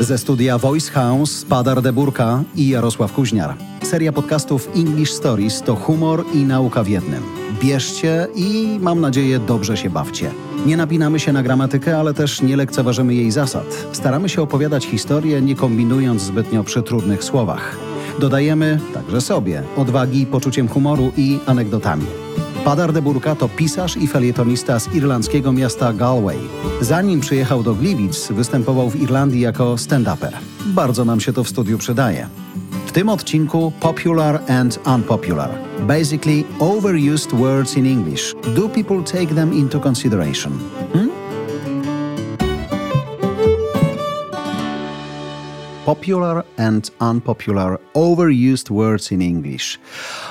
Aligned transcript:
Ze 0.00 0.18
studia 0.18 0.58
Voice 0.58 0.92
House 0.92 1.44
Padar 1.44 1.82
Deburka 1.82 2.42
i 2.56 2.68
Jarosław 2.68 3.12
Kuźniar. 3.12 3.54
Seria 3.82 4.12
podcastów 4.12 4.68
English 4.76 5.10
Stories 5.10 5.62
to 5.62 5.76
humor 5.76 6.24
i 6.34 6.44
nauka 6.44 6.82
w 6.82 6.88
jednym. 6.88 7.22
Bierzcie 7.62 8.26
i 8.34 8.78
mam 8.80 9.00
nadzieję 9.00 9.38
dobrze 9.38 9.76
się 9.76 9.90
bawcie. 9.90 10.30
Nie 10.66 10.76
napinamy 10.76 11.20
się 11.20 11.32
na 11.32 11.42
gramatykę, 11.42 11.98
ale 11.98 12.14
też 12.14 12.42
nie 12.42 12.56
lekceważymy 12.56 13.14
jej 13.14 13.30
zasad. 13.30 13.86
Staramy 13.92 14.28
się 14.28 14.42
opowiadać 14.42 14.86
historię, 14.86 15.42
nie 15.42 15.56
kombinując 15.56 16.22
zbytnio 16.22 16.64
przy 16.64 16.82
trudnych 16.82 17.24
słowach. 17.24 17.93
Dodajemy, 18.18 18.80
także 18.94 19.20
sobie, 19.20 19.62
odwagi 19.76 20.26
poczuciem 20.26 20.68
humoru 20.68 21.12
i 21.16 21.38
anegdotami. 21.46 22.06
Padar 22.64 22.92
de 22.92 23.02
Burka 23.02 23.34
to 23.34 23.48
pisarz 23.48 23.96
i 23.96 24.06
felietonista 24.06 24.78
z 24.80 24.94
irlandzkiego 24.94 25.52
miasta 25.52 25.92
Galway. 25.92 26.38
Zanim 26.80 27.20
przyjechał 27.20 27.62
do 27.62 27.74
Gliwic, 27.74 28.28
występował 28.32 28.90
w 28.90 28.96
Irlandii 28.96 29.40
jako 29.40 29.74
stand-uper. 29.74 30.32
Bardzo 30.66 31.04
nam 31.04 31.20
się 31.20 31.32
to 31.32 31.44
w 31.44 31.48
studiu 31.48 31.78
przydaje. 31.78 32.28
W 32.86 32.92
tym 32.92 33.08
odcinku 33.08 33.72
popular 33.80 34.40
and 34.48 34.78
unpopular. 34.94 35.50
Basically, 35.86 36.44
overused 36.58 37.32
words 37.32 37.76
in 37.76 37.86
English. 37.86 38.34
Do 38.56 38.68
people 38.68 39.02
take 39.02 39.34
them 39.34 39.54
into 39.54 39.80
consideration? 39.80 40.52
Hmm? 40.92 41.13
Popular 45.84 46.42
and 46.56 46.90
unpopular 47.00 47.78
overused 47.94 48.70
words 48.70 49.12
in 49.12 49.20
English. 49.20 49.78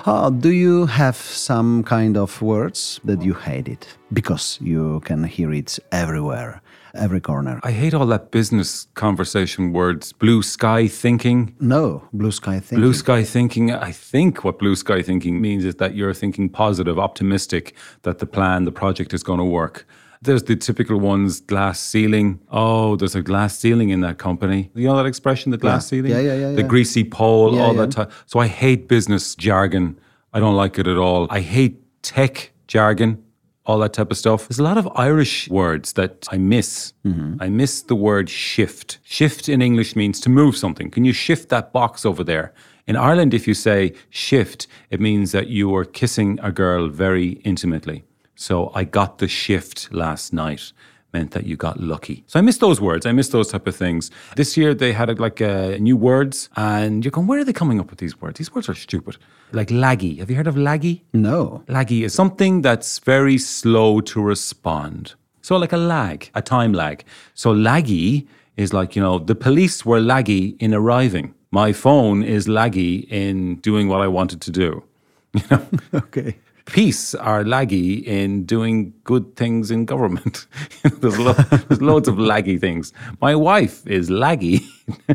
Uh, 0.06 0.32
do 0.32 0.50
you 0.50 0.88
have 0.88 1.16
some 1.16 1.84
kind 1.84 2.18
of 2.18 2.42
words 2.42 3.00
that 3.04 3.22
you 3.22 3.36
hate 3.36 3.68
it 3.68 3.88
because 4.12 4.58
you 4.62 5.00
can 5.02 5.24
hear 5.24 5.54
it 5.54 5.80
everywhere? 5.92 6.62
Every 6.96 7.22
corner. 7.22 7.60
I 7.64 7.72
hate 7.72 7.96
all 7.96 8.06
that 8.08 8.30
business 8.30 8.88
conversation 8.94 9.74
words. 9.74 10.14
Blue 10.14 10.44
sky 10.44 10.88
thinking. 10.88 11.56
No, 11.60 12.04
blue 12.14 12.32
sky 12.32 12.60
thinking. 12.60 12.80
Blue 12.80 12.94
sky 12.94 13.24
thinking. 13.24 13.72
I 13.72 13.92
think 13.92 14.44
what 14.44 14.60
blue 14.60 14.76
sky 14.76 15.02
thinking 15.02 15.42
means 15.42 15.66
is 15.66 15.76
that 15.76 15.96
you're 15.96 16.14
thinking 16.14 16.50
positive, 16.50 17.00
optimistic, 17.00 17.76
that 18.04 18.20
the 18.20 18.28
plan, 18.28 18.66
the 18.66 18.72
project 18.72 19.12
is 19.12 19.24
going 19.24 19.40
to 19.40 19.46
work. 19.46 19.88
There's 20.24 20.44
the 20.44 20.56
typical 20.56 21.00
ones, 21.00 21.42
glass 21.42 21.80
ceiling. 21.80 22.40
Oh, 22.52 22.96
there's 22.96 23.16
a 23.16 23.22
glass 23.22 23.58
ceiling 23.60 23.90
in 23.90 24.02
that 24.02 24.18
company. 24.18 24.72
You 24.74 24.88
know 24.88 24.96
that 24.98 25.06
expression, 25.06 25.52
the 25.52 25.58
glass 25.58 25.86
Yeah. 25.86 25.90
ceiling? 25.90 26.12
Yeah, 26.12 26.20
yeah, 26.22 26.36
yeah, 26.36 26.52
The 26.52 26.62
yeah. 26.62 26.68
greasy 26.68 27.04
pole, 27.04 27.56
Yeah, 27.56 27.62
all 27.64 27.74
that. 27.76 27.92
T- 27.92 28.14
so 28.26 28.40
I 28.40 28.48
hate 28.48 28.88
business 28.88 29.36
jargon. 29.36 29.98
I 30.34 30.40
don't 30.40 30.56
like 30.56 30.80
it 30.80 30.88
at 30.88 30.98
all. 30.98 31.28
I 31.30 31.42
hate 31.42 31.76
tech 32.02 32.52
jargon. 32.68 33.18
All 33.66 33.80
that 33.80 33.94
type 33.94 34.12
of 34.12 34.18
stuff. 34.18 34.48
There's 34.50 34.60
a 34.60 34.64
lot 34.64 34.78
of 34.78 34.90
Irish 34.96 35.50
words 35.50 35.94
that 35.94 36.28
I 36.32 36.38
miss. 36.38 36.92
Mm-hmm. 37.06 37.42
I 37.42 37.48
miss 37.48 37.82
the 37.82 37.96
word 37.96 38.30
shift. 38.30 39.00
Shift 39.04 39.48
in 39.48 39.62
English 39.62 39.96
means 39.96 40.20
to 40.22 40.30
move 40.30 40.58
something. 40.58 40.90
Can 40.92 41.06
you 41.06 41.14
shift 41.14 41.48
that 41.50 41.72
box 41.72 42.06
over 42.06 42.26
there? 42.26 42.52
In 42.88 42.98
Ireland, 42.98 43.34
if 43.34 43.48
you 43.48 43.54
say 43.54 43.94
shift, 44.10 44.68
it 44.90 45.00
means 45.00 45.32
that 45.32 45.48
you 45.48 45.74
are 45.78 45.86
kissing 45.86 46.40
a 46.44 46.52
girl 46.52 46.90
very 46.90 47.40
intimately. 47.46 48.04
So 48.36 48.72
I 48.74 48.84
got 48.84 49.18
the 49.20 49.28
shift 49.28 49.92
last 49.92 50.34
night 50.34 50.74
meant 51.14 51.32
that 51.32 51.46
you 51.46 51.56
got 51.56 51.80
lucky. 51.80 52.24
So 52.28 52.40
I 52.40 52.42
miss 52.42 52.58
those 52.58 52.82
words. 52.82 53.06
I 53.06 53.12
miss 53.12 53.30
those 53.30 53.52
type 53.52 53.68
of 53.68 53.76
things. 53.76 54.10
This 54.36 54.58
year 54.58 54.74
they 54.74 54.94
had 54.94 55.20
like 55.20 55.42
uh, 55.42 55.78
new 55.80 55.96
words, 55.96 56.50
and 56.56 57.06
you're 57.06 57.12
going, 57.12 57.28
where 57.28 57.40
are 57.40 57.44
they 57.44 57.54
coming 57.54 57.80
up 57.80 57.90
with 57.90 58.00
these 58.00 58.20
words? 58.20 58.40
These 58.40 58.54
words 58.54 58.68
are 58.68 58.74
stupid. 58.74 59.18
Like 59.52 59.68
laggy. 59.68 60.20
Have 60.20 60.30
you 60.30 60.36
heard 60.36 60.48
of 60.48 60.56
laggy? 60.56 61.02
No. 61.14 61.64
Laggy 61.68 62.04
is 62.04 62.14
something 62.14 62.62
that's 62.62 63.00
very 63.00 63.38
slow 63.38 64.02
to 64.02 64.22
respond. 64.22 65.14
So 65.42 65.58
like 65.58 65.74
a 65.74 65.78
lag, 65.78 66.30
a 66.34 66.42
time 66.42 66.74
lag. 66.74 67.04
So 67.36 67.54
laggy 67.54 68.28
is 68.58 68.74
like, 68.74 68.96
you 68.96 69.02
know, 69.02 69.20
the 69.20 69.36
police 69.36 69.86
were 69.86 70.00
laggy 70.00 70.56
in 70.60 70.74
arriving. 70.74 71.34
My 71.52 71.74
phone 71.74 72.24
is 72.24 72.48
laggy 72.48 73.08
in 73.12 73.58
doing 73.58 73.88
what 73.88 74.02
I 74.02 74.08
wanted 74.08 74.42
to 74.42 74.52
do. 74.52 74.84
You 75.34 75.42
know? 75.50 75.68
Okay. 75.96 76.38
Peace 76.66 77.14
are 77.14 77.44
laggy 77.44 78.06
in 78.06 78.46
doing 78.46 78.94
good 79.04 79.36
things 79.36 79.70
in 79.70 79.86
government. 79.86 80.48
there's, 81.02 81.20
lo- 81.20 81.34
there's 81.34 81.82
loads 81.82 82.08
of 82.08 82.16
laggy 82.16 82.60
things. 82.60 82.94
My 83.20 83.36
wife 83.36 83.86
is 83.86 84.10
laggy. 84.10 84.64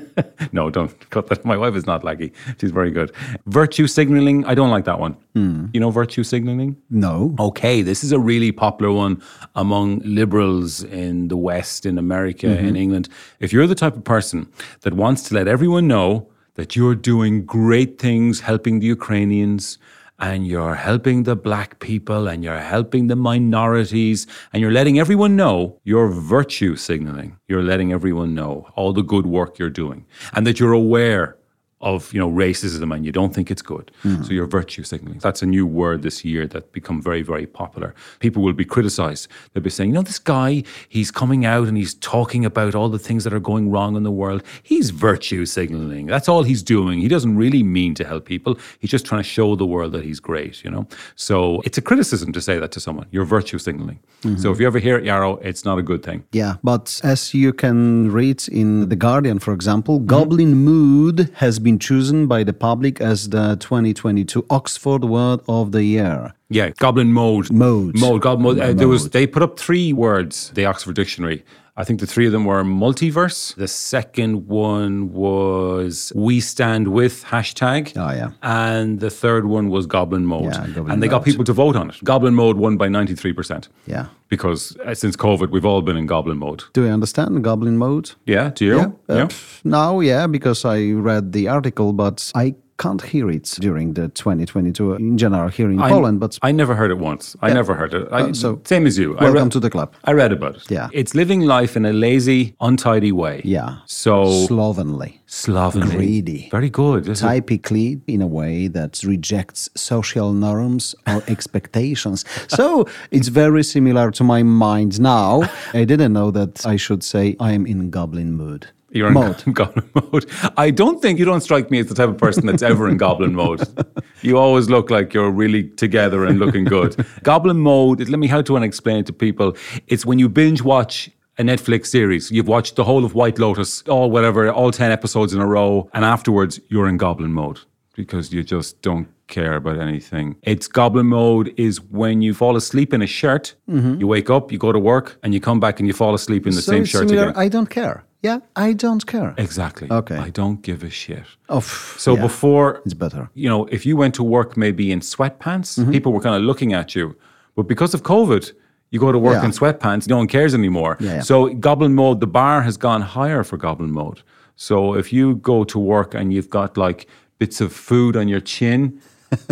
no, 0.52 0.68
don't 0.68 0.92
cut 1.08 1.28
that. 1.28 1.46
My 1.46 1.56
wife 1.56 1.74
is 1.74 1.86
not 1.86 2.02
laggy. 2.02 2.32
She's 2.60 2.70
very 2.70 2.90
good. 2.90 3.14
Virtue 3.46 3.86
signaling, 3.86 4.44
I 4.44 4.54
don't 4.54 4.70
like 4.70 4.84
that 4.84 5.00
one. 5.00 5.16
Hmm. 5.34 5.66
You 5.72 5.80
know 5.80 5.90
virtue 5.90 6.22
signaling? 6.22 6.76
No. 6.90 7.34
Okay, 7.40 7.80
this 7.80 8.04
is 8.04 8.12
a 8.12 8.18
really 8.18 8.52
popular 8.52 8.92
one 8.92 9.22
among 9.54 10.00
liberals 10.00 10.82
in 10.82 11.28
the 11.28 11.36
West, 11.36 11.86
in 11.86 11.96
America, 11.96 12.46
in 12.46 12.66
mm-hmm. 12.66 12.76
England. 12.76 13.08
If 13.40 13.54
you're 13.54 13.66
the 13.66 13.74
type 13.74 13.96
of 13.96 14.04
person 14.04 14.52
that 14.82 14.92
wants 14.92 15.22
to 15.24 15.34
let 15.34 15.48
everyone 15.48 15.88
know 15.88 16.28
that 16.54 16.76
you're 16.76 16.96
doing 16.96 17.46
great 17.46 17.98
things 17.98 18.40
helping 18.40 18.80
the 18.80 18.86
Ukrainians, 18.86 19.78
and 20.18 20.46
you're 20.46 20.74
helping 20.74 21.22
the 21.22 21.36
black 21.36 21.78
people, 21.78 22.28
and 22.28 22.44
you're 22.44 22.58
helping 22.58 23.06
the 23.06 23.16
minorities, 23.16 24.26
and 24.52 24.60
you're 24.60 24.72
letting 24.72 24.98
everyone 24.98 25.36
know 25.36 25.80
you're 25.84 26.08
virtue 26.08 26.76
signaling. 26.76 27.38
You're 27.48 27.62
letting 27.62 27.92
everyone 27.92 28.34
know 28.34 28.68
all 28.74 28.92
the 28.92 29.02
good 29.02 29.26
work 29.26 29.58
you're 29.58 29.70
doing, 29.70 30.04
and 30.34 30.46
that 30.46 30.60
you're 30.60 30.72
aware 30.72 31.37
of 31.80 32.12
you 32.12 32.18
know 32.18 32.30
racism 32.30 32.94
and 32.94 33.04
you 33.04 33.12
don't 33.12 33.34
think 33.34 33.50
it's 33.50 33.62
good. 33.62 33.90
Mm. 34.02 34.24
So 34.26 34.32
you're 34.32 34.46
virtue 34.46 34.82
signaling. 34.82 35.20
That's 35.20 35.42
a 35.42 35.46
new 35.46 35.66
word 35.66 36.02
this 36.02 36.24
year 36.24 36.46
that 36.48 36.72
become 36.72 37.00
very 37.00 37.22
very 37.22 37.46
popular. 37.46 37.94
People 38.18 38.42
will 38.42 38.52
be 38.52 38.64
criticized. 38.64 39.28
They'll 39.52 39.62
be 39.62 39.70
saying 39.70 39.90
you 39.90 39.94
know 39.94 40.02
this 40.02 40.18
guy 40.18 40.64
he's 40.88 41.10
coming 41.10 41.44
out 41.44 41.68
and 41.68 41.76
he's 41.76 41.94
talking 41.94 42.44
about 42.44 42.74
all 42.74 42.88
the 42.88 42.98
things 42.98 43.24
that 43.24 43.32
are 43.32 43.40
going 43.40 43.70
wrong 43.70 43.96
in 43.96 44.02
the 44.02 44.10
world. 44.10 44.42
He's 44.62 44.90
virtue 44.90 45.46
signaling. 45.46 46.06
That's 46.06 46.28
all 46.28 46.42
he's 46.42 46.62
doing. 46.62 46.98
He 46.98 47.08
doesn't 47.08 47.36
really 47.36 47.62
mean 47.62 47.94
to 47.94 48.04
help 48.04 48.24
people. 48.24 48.58
He's 48.80 48.90
just 48.90 49.06
trying 49.06 49.22
to 49.22 49.28
show 49.28 49.54
the 49.54 49.66
world 49.66 49.92
that 49.92 50.04
he's 50.04 50.20
great 50.20 50.48
you 50.64 50.70
know? 50.70 50.86
So 51.16 51.60
it's 51.64 51.78
a 51.78 51.82
criticism 51.82 52.32
to 52.32 52.40
say 52.40 52.58
that 52.58 52.72
to 52.72 52.80
someone. 52.80 53.06
You're 53.10 53.24
virtue 53.24 53.58
signaling. 53.58 54.00
Mm-hmm. 54.22 54.40
So 54.40 54.50
if 54.50 54.60
you 54.60 54.66
ever 54.66 54.78
hear 54.78 54.98
it 54.98 55.04
yarrow 55.04 55.36
it's 55.36 55.64
not 55.64 55.78
a 55.78 55.82
good 55.82 56.02
thing. 56.02 56.24
Yeah, 56.32 56.54
but 56.62 57.00
as 57.04 57.34
you 57.34 57.52
can 57.52 58.10
read 58.10 58.48
in 58.48 58.88
The 58.88 58.96
Guardian, 58.96 59.38
for 59.38 59.52
example, 59.52 59.98
mm-hmm. 59.98 60.06
Goblin 60.06 60.54
Mood 60.54 61.30
has 61.34 61.58
been 61.58 61.67
chosen 61.76 62.28
by 62.28 62.44
the 62.44 62.52
public 62.52 63.00
as 63.00 63.30
the 63.30 63.56
2022 63.56 64.46
Oxford 64.48 65.04
Word 65.04 65.40
of 65.48 65.72
the 65.72 65.82
Year. 65.82 66.34
Yeah, 66.50 66.70
goblin 66.70 67.12
mode. 67.12 67.52
Mode. 67.52 67.94
Mode. 67.98 68.22
Goblin 68.22 68.56
mode. 68.56 68.58
Uh, 68.60 68.72
there 68.72 68.88
was. 68.88 69.10
They 69.10 69.26
put 69.26 69.42
up 69.42 69.58
three 69.58 69.92
words. 69.92 70.50
The 70.54 70.64
Oxford 70.64 70.94
Dictionary. 70.94 71.44
I 71.76 71.84
think 71.84 72.00
the 72.00 72.08
three 72.08 72.26
of 72.26 72.32
them 72.32 72.44
were 72.44 72.64
multiverse. 72.64 73.54
The 73.54 73.68
second 73.68 74.48
one 74.48 75.12
was 75.12 76.12
we 76.12 76.40
stand 76.40 76.88
with 76.88 77.22
hashtag. 77.26 77.92
Oh, 77.96 78.10
yeah. 78.12 78.30
And 78.42 78.98
the 78.98 79.10
third 79.10 79.44
one 79.46 79.68
was 79.68 79.86
goblin 79.86 80.26
mode. 80.26 80.44
Yeah, 80.54 80.66
goblin 80.74 80.90
and 80.90 81.00
they 81.02 81.06
got 81.06 81.24
people 81.24 81.44
to 81.44 81.52
vote 81.52 81.76
on 81.76 81.90
it. 81.90 82.02
Goblin 82.02 82.34
mode 82.34 82.56
won 82.56 82.78
by 82.78 82.88
ninety 82.88 83.14
three 83.14 83.32
percent. 83.32 83.68
Yeah. 83.86 84.06
Because 84.28 84.76
uh, 84.84 84.94
since 84.94 85.16
COVID, 85.16 85.50
we've 85.50 85.64
all 85.64 85.80
been 85.82 85.96
in 85.96 86.06
goblin 86.06 86.38
mode. 86.38 86.64
Do 86.72 86.84
you 86.84 86.90
understand 86.90 87.44
Goblin 87.44 87.78
Mode? 87.78 88.10
Yeah. 88.26 88.50
Do 88.50 88.64
you? 88.64 88.80
Uh, 89.08 89.14
Yeah. 89.14 89.26
pff, 89.26 89.64
now, 89.64 90.00
yeah, 90.00 90.26
because 90.26 90.64
I 90.64 90.90
read 90.90 91.32
the 91.32 91.46
article, 91.48 91.92
but 91.92 92.32
I 92.34 92.54
can't 92.78 93.02
hear 93.02 93.28
it 93.30 93.44
during 93.60 93.94
the 93.94 94.08
2022 94.08 94.94
in 94.94 95.18
general 95.18 95.48
here 95.48 95.70
in 95.70 95.80
I- 95.80 95.88
Poland. 95.90 96.20
But 96.20 96.38
I 96.42 96.52
never 96.52 96.74
heard 96.74 96.90
it 96.90 96.98
once. 96.98 97.36
I 97.42 97.52
never 97.52 97.74
heard 97.74 97.92
it. 97.94 98.08
I, 98.12 98.20
Uh, 98.22 98.32
so, 98.32 98.60
same 98.64 98.86
as 98.86 98.96
you. 98.98 99.16
I 99.18 99.24
welcome 99.24 99.42
read, 99.44 99.52
to 99.52 99.60
the 99.60 99.70
club. 99.70 99.92
I 100.04 100.12
read 100.12 100.32
about 100.32 100.56
it. 100.56 100.70
Yeah. 100.70 100.88
It's 100.92 101.14
living 101.14 101.40
life 101.40 101.76
in 101.76 101.84
a 101.84 101.92
lazy, 101.92 102.54
untidy 102.60 103.12
way. 103.12 103.42
Yeah. 103.44 103.78
So 103.86 104.46
slovenly, 104.46 105.20
slovenly, 105.26 105.96
Greedy. 105.96 106.48
Very 106.50 106.70
good. 106.70 107.04
Typically 107.16 108.00
in 108.06 108.22
a 108.22 108.26
way 108.26 108.68
that 108.68 109.02
rejects 109.04 109.68
social 109.74 110.32
norms 110.32 110.94
or 111.06 111.22
expectations. 111.34 112.24
so 112.48 112.86
it's 113.10 113.28
very 113.28 113.62
similar 113.64 114.10
to 114.12 114.24
my 114.24 114.42
mind 114.42 115.00
now. 115.00 115.42
I 115.74 115.84
didn't 115.84 116.12
know 116.12 116.30
that 116.30 116.64
I 116.66 116.76
should 116.76 117.02
say 117.02 117.36
I 117.40 117.52
am 117.52 117.66
in 117.66 117.90
goblin 117.90 118.32
mood. 118.34 118.66
You're 118.90 119.08
in 119.08 119.14
mode. 119.14 119.42
goblin 119.52 119.90
mode. 119.94 120.26
I 120.56 120.70
don't 120.70 121.00
think 121.00 121.18
you 121.18 121.24
don't 121.24 121.40
strike 121.40 121.70
me 121.70 121.78
as 121.80 121.86
the 121.86 121.94
type 121.94 122.08
of 122.08 122.18
person 122.18 122.46
that's 122.46 122.62
ever 122.62 122.88
in 122.88 122.96
goblin 122.96 123.34
mode. 123.34 123.62
You 124.20 124.36
always 124.36 124.68
look 124.68 124.90
like 124.90 125.14
you're 125.14 125.30
really 125.30 125.68
together 125.68 126.24
and 126.24 126.40
looking 126.40 126.64
good. 126.64 127.06
goblin 127.22 127.58
mode, 127.58 128.08
let 128.08 128.18
me 128.18 128.26
how 128.26 128.42
to 128.42 128.56
explain 128.56 128.96
it 128.96 129.06
to 129.06 129.12
people. 129.12 129.56
It's 129.86 130.04
when 130.04 130.18
you 130.18 130.28
binge 130.28 130.60
watch 130.60 131.08
a 131.38 131.42
Netflix 131.42 131.86
series. 131.86 132.28
You've 132.30 132.48
watched 132.48 132.74
the 132.74 132.82
whole 132.82 133.04
of 133.04 133.14
White 133.14 133.38
Lotus, 133.38 133.82
all 133.82 134.10
whatever, 134.10 134.50
all 134.50 134.72
10 134.72 134.90
episodes 134.90 135.32
in 135.32 135.40
a 135.40 135.46
row, 135.46 135.88
and 135.94 136.04
afterwards 136.04 136.58
you're 136.68 136.88
in 136.88 136.96
goblin 136.96 137.32
mode 137.32 137.60
because 137.94 138.32
you 138.32 138.42
just 138.42 138.82
don't 138.82 139.08
care 139.28 139.54
about 139.54 139.78
anything. 139.78 140.36
It's 140.42 140.66
goblin 140.66 141.06
mode 141.06 141.54
is 141.56 141.80
when 141.80 142.22
you 142.22 142.34
fall 142.34 142.56
asleep 142.56 142.92
in 142.92 143.02
a 143.02 143.06
shirt, 143.06 143.54
mm-hmm. 143.68 144.00
you 144.00 144.06
wake 144.06 144.30
up, 144.30 144.50
you 144.50 144.58
go 144.58 144.72
to 144.72 144.78
work, 144.78 145.18
and 145.22 145.32
you 145.32 145.40
come 145.40 145.60
back 145.60 145.78
and 145.78 145.86
you 145.86 145.92
fall 145.92 146.14
asleep 146.14 146.46
in 146.46 146.54
the 146.54 146.62
so 146.62 146.72
same 146.72 146.84
shirt 146.84 147.08
similar. 147.08 147.28
again. 147.28 147.36
I 147.36 147.48
don't 147.48 147.70
care. 147.70 148.04
Yeah, 148.22 148.38
I 148.56 148.72
don't 148.72 149.06
care. 149.06 149.34
Exactly. 149.38 149.88
Okay. 149.90 150.16
I 150.16 150.30
don't 150.30 150.60
give 150.62 150.82
a 150.82 150.90
shit. 150.90 151.24
Oh, 151.48 151.60
So 151.60 152.14
yeah, 152.16 152.22
before, 152.22 152.82
it's 152.84 152.94
better. 152.94 153.30
you 153.34 153.48
know, 153.48 153.66
if 153.66 153.86
you 153.86 153.96
went 153.96 154.14
to 154.16 154.24
work 154.24 154.56
maybe 154.56 154.90
in 154.90 155.00
sweatpants, 155.00 155.78
Mm-hmm. 155.78 155.92
people 155.92 156.12
were 156.12 156.20
kind 156.20 156.34
of 156.34 156.42
looking 156.42 156.72
at 156.72 156.94
you. 156.96 157.16
But 157.54 157.68
because 157.68 157.94
of 157.94 158.02
COVID, 158.02 158.52
you 158.90 158.98
go 158.98 159.12
to 159.12 159.18
work 159.18 159.34
Yeah. 159.34 159.44
in 159.46 159.52
sweatpants, 159.52 160.08
no 160.08 160.16
one 160.16 160.26
cares 160.26 160.52
anymore. 160.54 160.96
Yeah, 161.00 161.14
yeah. 161.16 161.20
So 161.22 161.48
goblin 161.54 161.94
mode, 161.94 162.18
the 162.20 162.26
bar 162.26 162.62
has 162.62 162.76
gone 162.76 163.02
higher 163.02 163.44
for 163.44 163.56
goblin 163.56 163.92
mode. 163.92 164.22
So 164.56 164.94
if 164.94 165.12
you 165.12 165.36
go 165.36 165.62
to 165.64 165.78
work 165.78 166.14
and 166.14 166.32
you've 166.32 166.50
got 166.50 166.76
like 166.76 167.06
bits 167.38 167.60
of 167.60 167.72
food 167.72 168.16
on 168.16 168.26
your 168.28 168.40
chin 168.40 169.00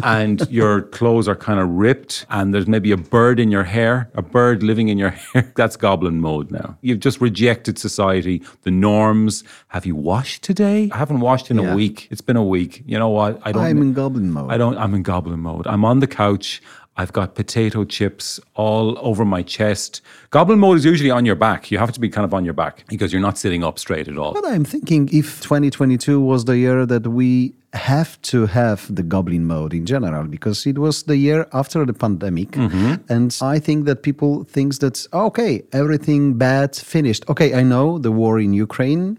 and 0.02 0.46
your 0.50 0.82
clothes 0.82 1.28
are 1.28 1.34
kind 1.36 1.60
of 1.60 1.68
ripped 1.68 2.26
and 2.30 2.54
there's 2.54 2.66
maybe 2.66 2.92
a 2.92 2.96
bird 2.96 3.38
in 3.40 3.50
your 3.50 3.64
hair, 3.64 4.10
a 4.14 4.22
bird 4.22 4.62
living 4.62 4.88
in 4.88 4.98
your 4.98 5.10
hair, 5.32 5.52
that's 5.56 5.76
goblin 5.76 6.20
mode 6.20 6.50
now. 6.50 6.76
You've 6.82 7.00
just 7.00 7.20
rejected 7.20 7.78
society, 7.78 8.42
the 8.62 8.70
norms. 8.70 9.44
Have 9.68 9.86
you 9.86 9.94
washed 9.96 10.42
today? 10.42 10.90
I 10.92 10.96
haven't 10.98 11.20
washed 11.20 11.50
in 11.50 11.58
Yeah. 11.58 11.72
a 11.72 11.76
week. 11.76 12.08
It's 12.10 12.20
been 12.20 12.36
a 12.36 12.44
week. 12.44 12.82
You 12.86 12.98
know 12.98 13.08
what? 13.10 13.40
I 13.44 13.52
don't 13.52 13.62
I'm 13.64 13.82
in 13.82 13.92
goblin 13.92 14.30
mode. 14.32 14.50
I 14.50 14.56
don't 14.58 14.78
I'm 14.78 14.94
in 14.94 15.02
goblin 15.02 15.40
mode. 15.40 15.66
I'm 15.66 15.84
on 15.84 16.00
the 16.00 16.06
couch. 16.06 16.62
I've 16.98 17.12
got 17.12 17.34
potato 17.34 17.84
chips 17.84 18.40
all 18.54 18.96
over 19.06 19.22
my 19.26 19.42
chest. 19.42 20.00
Goblin 20.30 20.58
mode 20.58 20.78
is 20.78 20.84
usually 20.86 21.10
on 21.10 21.26
your 21.26 21.34
back. 21.34 21.70
You 21.70 21.76
have 21.76 21.92
to 21.92 22.00
be 22.00 22.08
kind 22.08 22.24
of 22.24 22.32
on 22.32 22.42
your 22.46 22.54
back 22.54 22.84
because 22.88 23.12
you're 23.12 23.20
not 23.20 23.36
sitting 23.36 23.62
up 23.62 23.78
straight 23.78 24.08
at 24.08 24.16
all. 24.16 24.32
But 24.32 24.46
I'm 24.46 24.64
thinking 24.64 25.10
if 25.12 25.42
2022 25.42 26.18
was 26.18 26.46
the 26.46 26.56
year 26.56 26.86
that 26.86 27.06
we 27.06 27.52
have 27.76 28.20
to 28.22 28.46
have 28.46 28.80
the 28.94 29.02
goblin 29.02 29.44
mode 29.44 29.72
in 29.74 29.84
general 29.86 30.24
because 30.24 30.66
it 30.66 30.78
was 30.78 31.04
the 31.04 31.16
year 31.16 31.46
after 31.52 31.84
the 31.86 31.92
pandemic 31.92 32.50
Mm-hmm. 32.56 32.94
and 33.08 33.36
i 33.42 33.58
think 33.58 33.84
that 33.86 34.02
people 34.02 34.44
thinks 34.44 34.78
that 34.78 35.06
okay 35.12 35.62
everything 35.72 36.22
bad 36.38 36.74
finished 36.76 37.22
okay 37.28 37.54
i 37.54 37.62
know 37.62 37.98
the 37.98 38.10
war 38.10 38.40
in 38.40 38.52
ukraine 38.52 39.18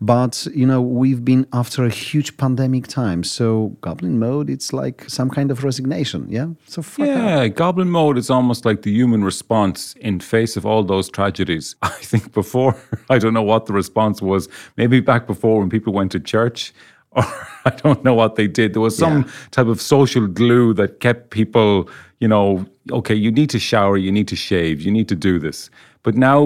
but 0.00 0.46
you 0.54 0.66
know 0.66 0.80
we've 0.80 1.24
been 1.24 1.44
after 1.52 1.84
a 1.84 1.90
huge 1.90 2.36
pandemic 2.36 2.86
time 2.86 3.24
so 3.24 3.76
goblin 3.80 4.18
mode 4.18 4.48
it's 4.48 4.72
like 4.72 5.04
some 5.08 5.28
kind 5.28 5.50
of 5.50 5.64
resignation 5.64 6.26
yeah 6.28 6.46
so. 6.66 6.82
Yeah, 6.98 7.48
goblin 7.48 7.90
mode 7.90 8.16
is 8.18 8.30
almost 8.30 8.64
like 8.64 8.82
the 8.82 8.92
human 8.92 9.24
response 9.24 9.94
in 10.00 10.20
face 10.20 10.56
of 10.56 10.64
all 10.64 10.82
those 10.84 11.08
tragedies. 11.10 11.74
I 11.82 11.88
think 12.10 12.32
before, 12.32 12.76
I 13.10 13.18
don't 13.18 13.34
know 13.34 13.42
what 13.42 13.66
the 13.66 13.72
response 13.72 14.22
was. 14.22 14.48
Maybe 14.76 15.00
back 15.00 15.26
before 15.26 15.58
when 15.60 15.70
people 15.70 15.92
went 15.92 16.12
to 16.12 16.20
church, 16.20 16.72
or 17.16 17.24
I 17.64 17.70
don't 17.82 18.04
know 18.04 18.14
what 18.14 18.36
they 18.36 18.46
did. 18.46 18.72
There 18.74 18.82
was 18.82 18.96
some 18.96 19.22
Yeah. 19.22 19.30
type 19.50 19.66
of 19.66 19.80
social 19.80 20.26
glue 20.28 20.72
that 20.74 21.00
kept 21.00 21.30
people, 21.30 21.88
you 22.20 22.28
know, 22.28 22.64
okay, 22.90 23.14
you 23.14 23.30
need 23.32 23.50
to 23.50 23.58
shower, 23.58 23.96
you 23.96 24.12
need 24.12 24.28
to 24.28 24.36
shave, 24.36 24.80
you 24.80 24.92
need 24.92 25.08
to 25.08 25.16
do 25.16 25.38
this. 25.38 25.70
But 26.04 26.14
now 26.14 26.42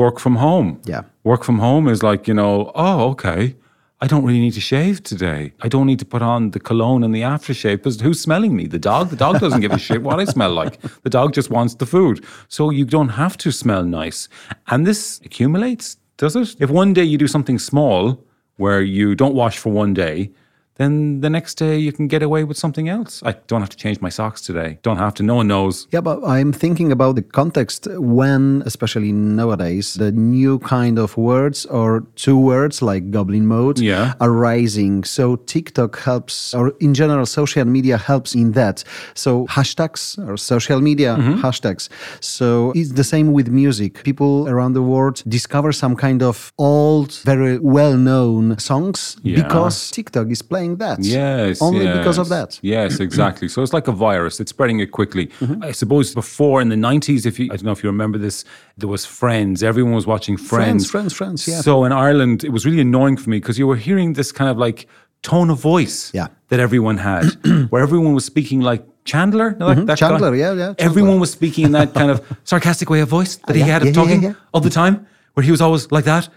work 0.00 0.18
from 0.18 0.36
home. 0.36 0.80
Yeah. 0.84 1.02
Work 1.22 1.44
from 1.44 1.58
home 1.60 1.86
is 1.88 2.02
like, 2.02 2.26
you 2.26 2.34
know, 2.34 2.72
oh, 2.74 3.10
okay. 3.10 3.54
I 4.00 4.06
don't 4.08 4.24
really 4.24 4.40
need 4.40 4.54
to 4.54 4.60
shave 4.60 5.02
today. 5.02 5.52
I 5.62 5.68
don't 5.68 5.86
need 5.86 6.00
to 6.00 6.04
put 6.04 6.20
on 6.20 6.50
the 6.50 6.60
cologne 6.60 7.04
and 7.04 7.14
the 7.14 7.22
aftershave 7.22 7.76
because 7.78 8.00
who's 8.00 8.20
smelling 8.20 8.54
me? 8.56 8.66
The 8.66 8.78
dog? 8.78 9.08
The 9.10 9.16
dog 9.16 9.38
doesn't 9.40 9.60
give 9.60 9.70
a 9.72 9.78
shit 9.78 10.02
what 10.02 10.18
I 10.18 10.24
smell 10.24 10.52
like. 10.52 10.78
The 11.04 11.10
dog 11.10 11.32
just 11.32 11.48
wants 11.48 11.76
the 11.76 11.86
food. 11.86 12.24
So 12.48 12.70
you 12.70 12.84
don't 12.84 13.10
have 13.10 13.36
to 13.38 13.52
smell 13.52 13.84
nice. 13.84 14.28
And 14.66 14.84
this 14.86 15.20
accumulates, 15.24 15.96
does 16.18 16.34
it? 16.36 16.56
If 16.58 16.68
one 16.70 16.92
day 16.92 17.04
you 17.04 17.16
do 17.16 17.28
something 17.28 17.58
small 17.58 18.18
where 18.56 18.82
you 18.82 19.14
don't 19.14 19.34
wash 19.34 19.58
for 19.58 19.70
one 19.70 19.94
day, 19.94 20.30
then 20.76 21.20
the 21.20 21.30
next 21.30 21.54
day 21.54 21.78
you 21.78 21.92
can 21.92 22.08
get 22.08 22.22
away 22.22 22.42
with 22.44 22.56
something 22.56 22.88
else. 22.88 23.22
I 23.24 23.32
don't 23.46 23.60
have 23.60 23.70
to 23.70 23.76
change 23.76 24.00
my 24.00 24.08
socks 24.10 24.40
today. 24.40 24.78
Don't 24.82 24.96
have 24.98 25.14
to. 25.14 25.22
No 25.22 25.36
one 25.36 25.46
knows. 25.48 25.86
Yeah, 25.92 26.00
but 26.00 26.18
I'm 26.26 26.52
thinking 26.52 26.90
about 26.92 27.14
the 27.14 27.22
context 27.22 27.86
when, 27.98 28.62
especially 28.66 29.12
nowadays, 29.12 29.94
the 29.94 30.10
new 30.10 30.58
kind 30.58 30.98
of 30.98 31.16
words 31.16 31.64
or 31.66 32.04
two 32.16 32.38
words 32.38 32.82
like 32.82 33.10
goblin 33.10 33.46
mode 33.46 33.78
Yeah. 33.78 34.14
are 34.20 34.32
rising. 34.32 35.04
So 35.04 35.36
TikTok 35.36 36.00
helps, 36.00 36.54
or 36.54 36.72
in 36.80 36.92
general, 36.94 37.26
social 37.26 37.64
media 37.64 37.96
helps 37.96 38.34
in 38.34 38.52
that. 38.52 38.82
So 39.14 39.46
hashtags 39.46 40.18
or 40.28 40.36
social 40.36 40.80
media 40.80 41.04
Mm-hmm. 41.14 41.40
hashtags. 41.46 41.88
So 42.20 42.72
it's 42.74 42.92
the 42.92 43.04
same 43.04 43.32
with 43.32 43.48
music. 43.48 44.02
People 44.02 44.48
around 44.48 44.72
the 44.74 44.82
world 44.82 45.22
discover 45.28 45.70
some 45.72 45.94
kind 45.94 46.22
of 46.22 46.52
old, 46.58 47.12
very 47.24 47.58
well 47.58 47.96
known 47.96 48.58
songs 48.58 49.16
Yeah. 49.22 49.36
because 49.42 49.90
TikTok 49.90 50.28
is 50.30 50.42
playing 50.42 50.63
that. 50.84 50.96
Yes. 51.00 51.60
Only 51.62 51.86
because 51.98 52.18
of 52.18 52.28
that. 52.34 52.50
Yes, 52.62 52.90
exactly. 53.08 53.48
so 53.48 53.62
it's 53.64 53.72
like 53.78 53.88
a 53.94 53.96
virus. 54.08 54.34
It's 54.40 54.50
spreading 54.56 54.78
it 54.84 54.90
quickly. 54.98 55.26
Mm-hmm. 55.40 55.62
I 55.68 55.72
suppose 55.72 56.06
before 56.14 56.56
in 56.64 56.68
the 56.74 56.80
90s, 56.90 57.26
if 57.26 57.34
you, 57.38 57.46
I 57.52 57.56
don't 57.56 57.64
know 57.68 57.72
if 57.78 57.82
you 57.84 57.90
remember 57.90 58.18
this, 58.26 58.44
there 58.78 58.88
was 58.96 59.04
Friends. 59.20 59.62
Everyone 59.62 59.94
was 60.00 60.06
watching 60.14 60.36
Friends. 60.36 60.88
Friends, 60.90 61.12
Friends, 61.12 61.12
Friends, 61.14 61.40
yeah. 61.48 61.60
So 61.68 61.84
in 61.86 61.92
Ireland, 61.92 62.36
it 62.44 62.52
was 62.56 62.62
really 62.68 62.80
annoying 62.80 63.16
for 63.16 63.28
me 63.30 63.38
because 63.38 63.58
you 63.58 63.66
were 63.66 63.76
hearing 63.88 64.14
this 64.14 64.32
kind 64.32 64.50
of 64.50 64.56
like 64.66 64.86
tone 65.22 65.48
of 65.50 65.58
voice 65.58 66.10
Yeah. 66.14 66.28
that 66.48 66.60
everyone 66.60 66.98
had, 66.98 67.24
where 67.70 67.82
everyone 67.82 68.12
was 68.14 68.24
speaking 68.24 68.60
like 68.60 68.82
Chandler. 69.04 69.50
you 69.52 69.56
know, 69.58 69.66
like 69.66 69.76
that 69.78 69.86
guy? 69.86 69.94
Mm-hmm. 69.94 70.12
Chandler, 70.14 70.34
yeah, 70.34 70.52
yeah, 70.52 70.66
Chandler. 70.66 70.74
Everyone 70.90 71.20
was 71.20 71.30
speaking 71.32 71.64
in 71.66 71.72
that 71.72 71.94
kind 71.94 72.10
of 72.10 72.20
sarcastic 72.44 72.88
way 72.90 73.00
of 73.00 73.08
voice 73.08 73.36
that 73.46 73.54
he 73.56 73.60
Yeah, 73.60 73.66
had 73.74 73.82
of 73.82 73.88
yeah, 73.88 74.02
yeah, 74.02 74.02
talking 74.20 74.36
all 74.52 74.60
the 74.60 74.70
time, 74.70 75.06
where 75.34 75.44
he 75.44 75.50
was 75.50 75.60
always 75.60 75.90
like 75.92 76.04
that. 76.04 76.28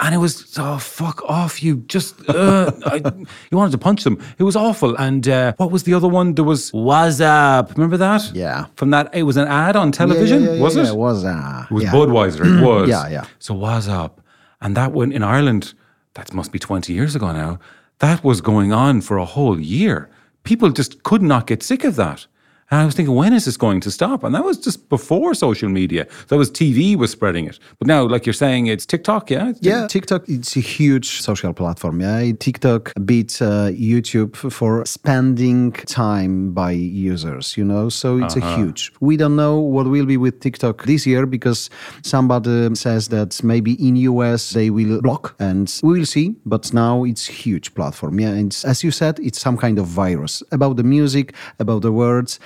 And 0.00 0.14
it 0.14 0.18
was, 0.18 0.56
oh, 0.58 0.78
fuck 0.78 1.24
off, 1.24 1.60
you 1.60 1.78
just, 1.88 2.14
uh, 2.28 2.70
I, 2.86 3.02
you 3.50 3.56
wanted 3.58 3.72
to 3.72 3.78
punch 3.78 4.04
them. 4.04 4.22
It 4.38 4.44
was 4.44 4.54
awful. 4.54 4.94
And 4.96 5.26
uh, 5.28 5.54
what 5.56 5.72
was 5.72 5.82
the 5.82 5.94
other 5.94 6.06
one? 6.06 6.34
There 6.34 6.44
was 6.44 6.70
What's 6.72 7.20
Up. 7.20 7.72
Remember 7.76 7.96
that? 7.96 8.30
Yeah. 8.32 8.66
From 8.76 8.90
that, 8.90 9.12
it 9.12 9.24
was 9.24 9.36
an 9.36 9.48
ad 9.48 9.74
on 9.74 9.90
television, 9.90 10.42
Yeah, 10.42 10.50
yeah, 10.50 10.54
yeah, 10.54 10.62
was 10.62 10.76
yeah, 10.76 10.82
it? 10.84 10.88
It 10.90 10.96
was. 10.96 11.24
Uh, 11.24 11.64
It 11.68 11.74
was. 11.74 11.84
Budweiser. 11.84 12.44
It 12.60 12.64
was. 12.64 12.88
Yeah, 12.88 13.08
yeah. 13.08 13.24
So 13.40 13.54
What's 13.54 13.88
Up. 13.88 14.20
And 14.60 14.76
that 14.76 14.92
one 14.92 15.10
in 15.10 15.24
Ireland, 15.24 15.74
that 16.14 16.32
must 16.32 16.52
be 16.52 16.60
20 16.60 16.92
years 16.92 17.16
ago 17.16 17.32
now, 17.32 17.58
that 17.98 18.22
was 18.22 18.40
going 18.40 18.72
on 18.72 19.00
for 19.00 19.16
a 19.18 19.24
whole 19.24 19.58
year. 19.58 20.08
People 20.44 20.70
just 20.70 21.02
could 21.02 21.22
not 21.22 21.48
get 21.48 21.62
sick 21.64 21.82
of 21.82 21.96
that. 21.96 22.26
And 22.70 22.82
I 22.82 22.84
was 22.84 22.94
thinking, 22.94 23.14
when 23.14 23.32
is 23.32 23.46
this 23.46 23.56
going 23.56 23.80
to 23.80 23.90
stop? 23.90 24.22
And 24.22 24.34
that 24.34 24.44
was 24.44 24.58
just 24.58 24.90
before 24.90 25.32
social 25.34 25.70
media. 25.70 26.06
That 26.28 26.36
was 26.36 26.50
TV 26.50 26.96
was 26.96 27.10
spreading 27.10 27.46
it. 27.46 27.58
But 27.78 27.88
now, 27.88 28.06
like 28.06 28.26
you're 28.26 28.34
saying, 28.34 28.66
it's 28.66 28.84
TikTok, 28.84 29.30
yeah? 29.30 29.48
It's 29.48 29.62
Yeah, 29.62 29.86
TikTok 29.86 30.28
it's 30.28 30.54
a 30.54 30.60
huge 30.60 31.22
social 31.22 31.54
platform. 31.54 32.02
Yeah, 32.02 32.32
TikTok 32.38 32.92
beats 33.06 33.40
uh, 33.40 33.70
YouTube 33.72 34.36
for 34.36 34.84
spending 34.84 35.72
time 35.72 36.52
by 36.52 36.72
users. 36.72 37.56
You 37.56 37.64
know, 37.64 37.88
so 37.88 38.18
it's 38.18 38.36
a 38.36 38.56
huge. 38.56 38.92
We 39.00 39.16
don't 39.16 39.36
know 39.36 39.58
what 39.58 39.86
will 39.86 40.06
be 40.06 40.18
with 40.18 40.40
TikTok 40.40 40.84
this 40.84 41.06
year 41.06 41.24
because 41.24 41.70
somebody 42.02 42.74
says 42.74 43.08
that 43.08 43.42
maybe 43.42 43.72
in 43.74 43.96
US 43.96 44.50
they 44.50 44.68
will 44.68 45.00
block, 45.00 45.34
and 45.38 45.72
we 45.82 45.98
will 46.00 46.06
see. 46.06 46.36
But 46.44 46.74
now 46.74 47.04
it's 47.04 47.24
huge 47.24 47.74
platform. 47.74 48.20
Yeah, 48.20 48.30
and 48.30 48.54
as 48.66 48.84
you 48.84 48.90
said, 48.90 49.18
it's 49.20 49.40
some 49.40 49.56
kind 49.56 49.78
of 49.78 49.86
virus 49.86 50.42
about 50.52 50.76
the 50.76 50.84
music, 50.84 51.34
about 51.58 51.80
the 51.80 51.92
words 51.92 52.38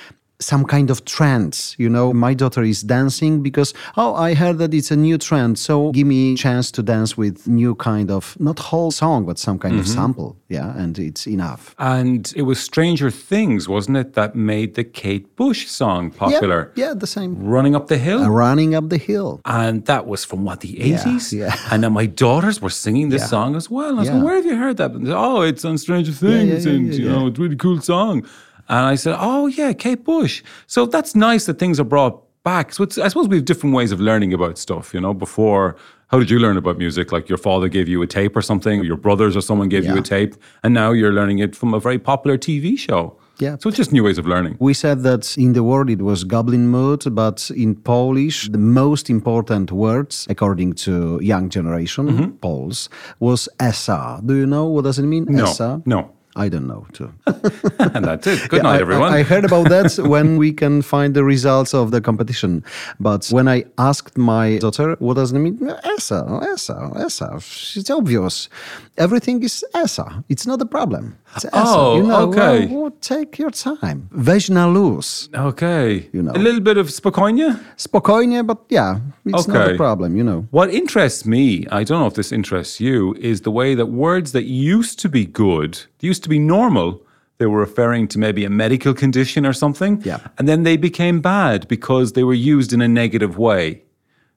some 0.45 0.65
kind 0.65 0.91
of 0.91 1.05
trends. 1.05 1.75
You 1.79 1.89
know, 1.89 2.13
my 2.13 2.35
daughter 2.35 2.63
is 2.63 2.83
dancing 2.83 3.43
because 3.43 3.73
oh, 3.97 4.15
I 4.15 4.35
heard 4.35 4.59
that 4.59 4.75
it's 4.75 4.91
a 4.91 4.97
new 4.97 5.19
trend, 5.19 5.59
so 5.59 5.93
give 5.93 6.07
me 6.07 6.35
chance 6.37 6.71
to 6.73 6.83
dance 6.83 7.17
with 7.17 7.47
new 7.47 7.75
kind 7.75 8.11
of 8.11 8.37
not 8.41 8.59
whole 8.59 8.91
song, 8.91 9.25
but 9.25 9.39
some 9.39 9.59
kind 9.59 9.79
of 9.79 9.87
sample. 9.87 10.37
Yeah, 10.49 10.77
and 10.77 10.99
it's 10.99 11.27
enough. 11.27 11.75
And 11.79 12.33
it 12.37 12.43
was 12.43 12.59
Stranger 12.61 13.11
Things, 13.11 13.69
wasn't 13.69 13.97
it, 13.97 14.13
that 14.15 14.35
made 14.35 14.75
the 14.75 14.85
Kate 14.85 15.35
Bush 15.37 15.67
song 15.69 16.11
popular? 16.11 16.71
Yeah, 16.75 16.89
yeah, 16.89 16.95
the 16.95 17.07
same. 17.07 17.37
Running 17.43 17.75
Up 17.75 17.87
the 17.89 17.99
Hill? 17.99 18.23
Uh, 18.25 18.29
running 18.29 18.75
up 18.75 18.89
the 18.89 18.99
hill. 18.99 19.41
And 19.45 19.85
that 19.87 20.07
was 20.07 20.25
from 20.25 20.45
what, 20.45 20.61
the 20.61 20.75
80s? 20.77 21.33
yeah. 21.33 21.57
And 21.73 21.83
then 21.83 21.93
my 21.93 22.07
daughters 22.07 22.61
were 22.61 22.71
singing 22.71 23.09
this 23.11 23.23
Yeah. 23.23 23.29
song 23.29 23.57
as 23.57 23.71
well. 23.71 23.89
And 23.91 23.97
I 23.99 24.01
was 24.01 24.09
Yeah. 24.09 24.15
like, 24.17 24.25
where 24.25 24.37
have 24.37 24.45
you 24.47 24.57
heard 24.57 24.77
that? 24.77 24.91
And 24.93 25.07
said, 25.07 25.17
oh, 25.17 25.41
it's 25.43 25.65
on 25.65 25.79
Stranger 25.79 26.13
Things. 26.13 26.67
yeah, 26.67 26.73
and, 26.73 26.87
yeah, 26.89 26.93
you 26.99 27.05
yeah. 27.07 27.13
know, 27.13 27.27
it's 27.29 27.39
a 27.39 27.43
really 27.43 27.57
cool 27.57 27.81
song. 27.81 28.27
And 28.73 28.87
I 28.87 28.95
said, 28.95 29.17
oh, 29.21 29.49
yeah, 29.49 29.75
Kate 29.75 30.03
Bush. 30.03 30.43
So 30.67 30.87
that's 30.87 31.15
nice 31.15 31.45
that 31.45 31.59
things 31.59 31.79
are 31.79 31.85
brought 31.85 32.23
back. 32.43 32.73
So 32.73 32.83
it's, 32.85 32.97
I 32.97 33.09
suppose 33.09 33.29
we 33.29 33.37
have 33.37 33.45
different 33.45 33.77
ways 33.77 33.93
of 33.93 34.01
learning 34.01 34.33
about 34.33 34.57
stuff, 34.57 34.95
you 34.95 35.01
know, 35.01 35.13
before. 35.13 35.77
How 36.09 36.19
did 36.19 36.31
you 36.31 36.39
learn 36.39 36.57
about 36.57 36.79
music? 36.79 37.13
Like 37.13 37.29
your 37.29 37.37
father 37.37 37.69
gave 37.69 37.87
you 37.87 38.01
a 38.01 38.07
tape 38.07 38.35
or 38.35 38.41
something, 38.41 38.81
or 38.81 38.85
your 38.85 38.97
brothers 38.97 39.37
or 39.37 39.43
someone 39.43 39.69
gave 39.69 39.85
you 39.85 39.97
a 39.97 40.03
tape, 40.03 40.35
and 40.63 40.73
now 40.73 40.93
you're 40.93 41.13
learning 41.13 41.39
it 41.39 41.55
from 41.55 41.75
a 41.75 41.81
very 41.81 41.99
popular 41.99 42.39
TV 42.39 42.79
show. 42.79 43.19
Yeah. 43.39 43.57
So 43.61 43.69
it's 43.69 43.77
just 43.77 43.93
new 43.93 44.05
ways 44.05 44.19
of 44.19 44.27
learning. 44.27 44.57
We 44.59 44.75
said 44.75 45.03
that 45.03 45.37
in 45.37 45.53
the 45.53 45.63
world 45.63 45.91
it 45.91 46.03
was 46.03 46.25
goblin 46.25 46.69
mode, 46.69 47.15
but 47.15 47.51
in 47.57 47.75
Polish, 47.75 48.49
the 48.49 48.59
most 48.59 49.09
important 49.09 49.73
words, 49.73 50.27
according 50.29 50.75
to 50.85 51.19
young 51.23 51.49
generation 51.49 52.09
mm-hmm. 52.09 52.31
Poles, 52.43 52.89
was 53.21 53.49
essa. 53.59 54.21
Do 54.25 54.35
you 54.35 54.47
know 54.47 54.67
what 54.67 54.85
does 54.85 54.99
it 54.99 55.05
mean? 55.05 55.25
No, 55.29 55.45
Essa. 55.45 55.83
no. 55.87 56.11
I 56.35 56.49
don't 56.49 56.67
know 56.67 56.87
too. 56.93 57.13
and 57.79 58.05
that's 58.05 58.27
it. 58.27 58.49
Good 58.49 58.59
Yeah, 58.59 58.63
night, 58.63 58.79
I- 58.79 58.81
everyone. 58.81 59.13
I, 59.13 59.23
heard 59.23 59.45
about 59.45 59.69
that 59.69 59.99
when 60.09 60.39
we 60.39 60.53
can 60.53 60.81
find 60.83 61.15
the 61.15 61.25
results 61.25 61.75
of 61.75 61.91
the 61.91 62.01
competition. 62.01 62.65
But 62.99 63.29
when 63.31 63.49
I 63.49 63.65
asked 63.77 64.17
my 64.17 64.59
daughter, 64.59 64.97
what 64.99 65.15
does 65.15 65.33
it 65.33 65.39
mean? 65.39 65.59
ESSA, 65.85 66.41
ESSA, 66.53 66.91
ESSA. 66.97 67.31
It's 67.77 67.91
obvious. 67.91 68.49
Everything 68.97 69.43
is 69.43 69.65
ESSA. 69.75 70.25
It's 70.29 70.47
not 70.47 70.61
a 70.63 70.67
problem. 70.67 71.17
It's 71.37 71.45
ESSA. 71.45 71.51
Oh, 71.55 71.97
you 71.97 72.03
know, 72.05 72.29
okay. 72.29 72.67
well, 72.67 72.83
well, 72.83 72.91
take 73.01 73.39
your 73.39 73.51
time. 73.51 74.09
Weź 74.13 74.49
na 74.51 74.67
luz. 74.67 75.29
okay. 75.35 76.09
You 76.13 76.23
know. 76.23 76.33
A 76.35 76.39
little 76.39 76.61
bit 76.61 76.79
of 76.79 76.87
spokojnie. 76.89 77.59
Spokojnie, 77.77 78.47
but 78.47 78.59
yeah, 78.71 79.01
it's 79.27 79.47
not 79.49 79.71
a 79.73 79.77
problem, 79.77 80.17
you 80.17 80.25
know. 80.25 80.47
What 80.51 80.71
interests 80.71 81.27
me, 81.27 81.67
I 81.71 81.85
don't 81.85 82.01
know 82.01 82.07
if 82.07 82.15
this 82.15 82.33
interests 82.33 82.81
you, 82.81 83.15
is 83.21 83.43
the 83.43 83.51
way 83.51 83.75
that 83.75 83.87
words 83.87 84.33
that 84.33 84.45
used 84.45 84.99
to 85.01 85.09
be 85.09 85.27
good, 85.27 85.79
used 86.01 86.22
to 86.23 86.29
be 86.29 86.39
normal, 86.39 87.03
they 87.39 87.47
were 87.47 87.59
referring 87.59 88.09
to 88.09 88.19
maybe 88.19 88.45
a 88.45 88.51
medical 88.51 88.95
condition 88.95 89.45
or 89.45 89.53
something. 89.53 90.01
Yeah. 90.05 90.21
And 90.39 90.49
then 90.49 90.63
they 90.63 90.77
became 90.77 91.21
bad 91.21 91.67
because 91.69 92.13
they 92.13 92.25
were 92.25 92.35
used 92.35 92.73
in 92.73 92.81
a 92.81 92.89
negative 92.89 93.37
way. 93.37 93.83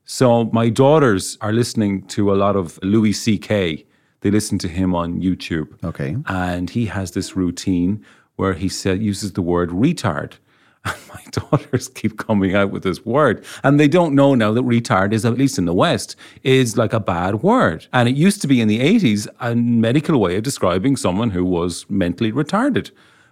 So 0.06 0.46
my 0.46 0.70
daughters 0.70 1.38
are 1.42 1.54
listening 1.54 2.04
to 2.08 2.32
a 2.32 2.36
lot 2.36 2.56
of 2.56 2.80
Louis 2.84 3.14
C.K. 3.14 3.86
They 4.22 4.32
listen 4.32 4.58
to 4.60 4.68
him 4.68 4.96
on 4.96 5.22
YouTube. 5.22 5.68
Okay. 5.84 6.18
And 6.28 6.70
he 6.70 6.88
has 6.88 7.12
this 7.12 7.36
routine 7.36 8.04
where 8.36 8.54
he 8.54 8.70
said 8.70 9.02
uses 9.02 9.34
the 9.34 9.42
word 9.42 9.70
retard. 9.70 10.34
And 10.86 10.96
my 11.10 11.22
daughters 11.32 11.90
keep 11.90 12.18
coming 12.18 12.56
out 12.56 12.72
with 12.72 12.84
this 12.84 13.06
word. 13.06 13.44
And 13.64 13.80
they 13.80 13.88
don't 13.88 14.16
know 14.16 14.36
now 14.36 14.52
that 14.54 14.64
retard 14.64 15.14
is, 15.14 15.26
at 15.26 15.38
least 15.38 15.58
in 15.58 15.66
the 15.66 15.74
West, 15.74 16.16
is 16.44 16.78
like 16.78 16.94
a 16.94 17.00
bad 17.00 17.42
word. 17.42 17.88
And 17.92 18.08
it 18.08 18.16
used 18.16 18.42
to 18.42 18.48
be 18.48 18.62
in 18.62 18.68
the 18.68 18.80
80s 18.80 19.28
a 19.40 19.56
medical 19.56 20.20
way 20.20 20.38
of 20.38 20.44
describing 20.44 20.96
someone 20.96 21.32
who 21.32 21.44
was 21.44 21.86
mentally 21.90 22.32
retarded. 22.32 22.92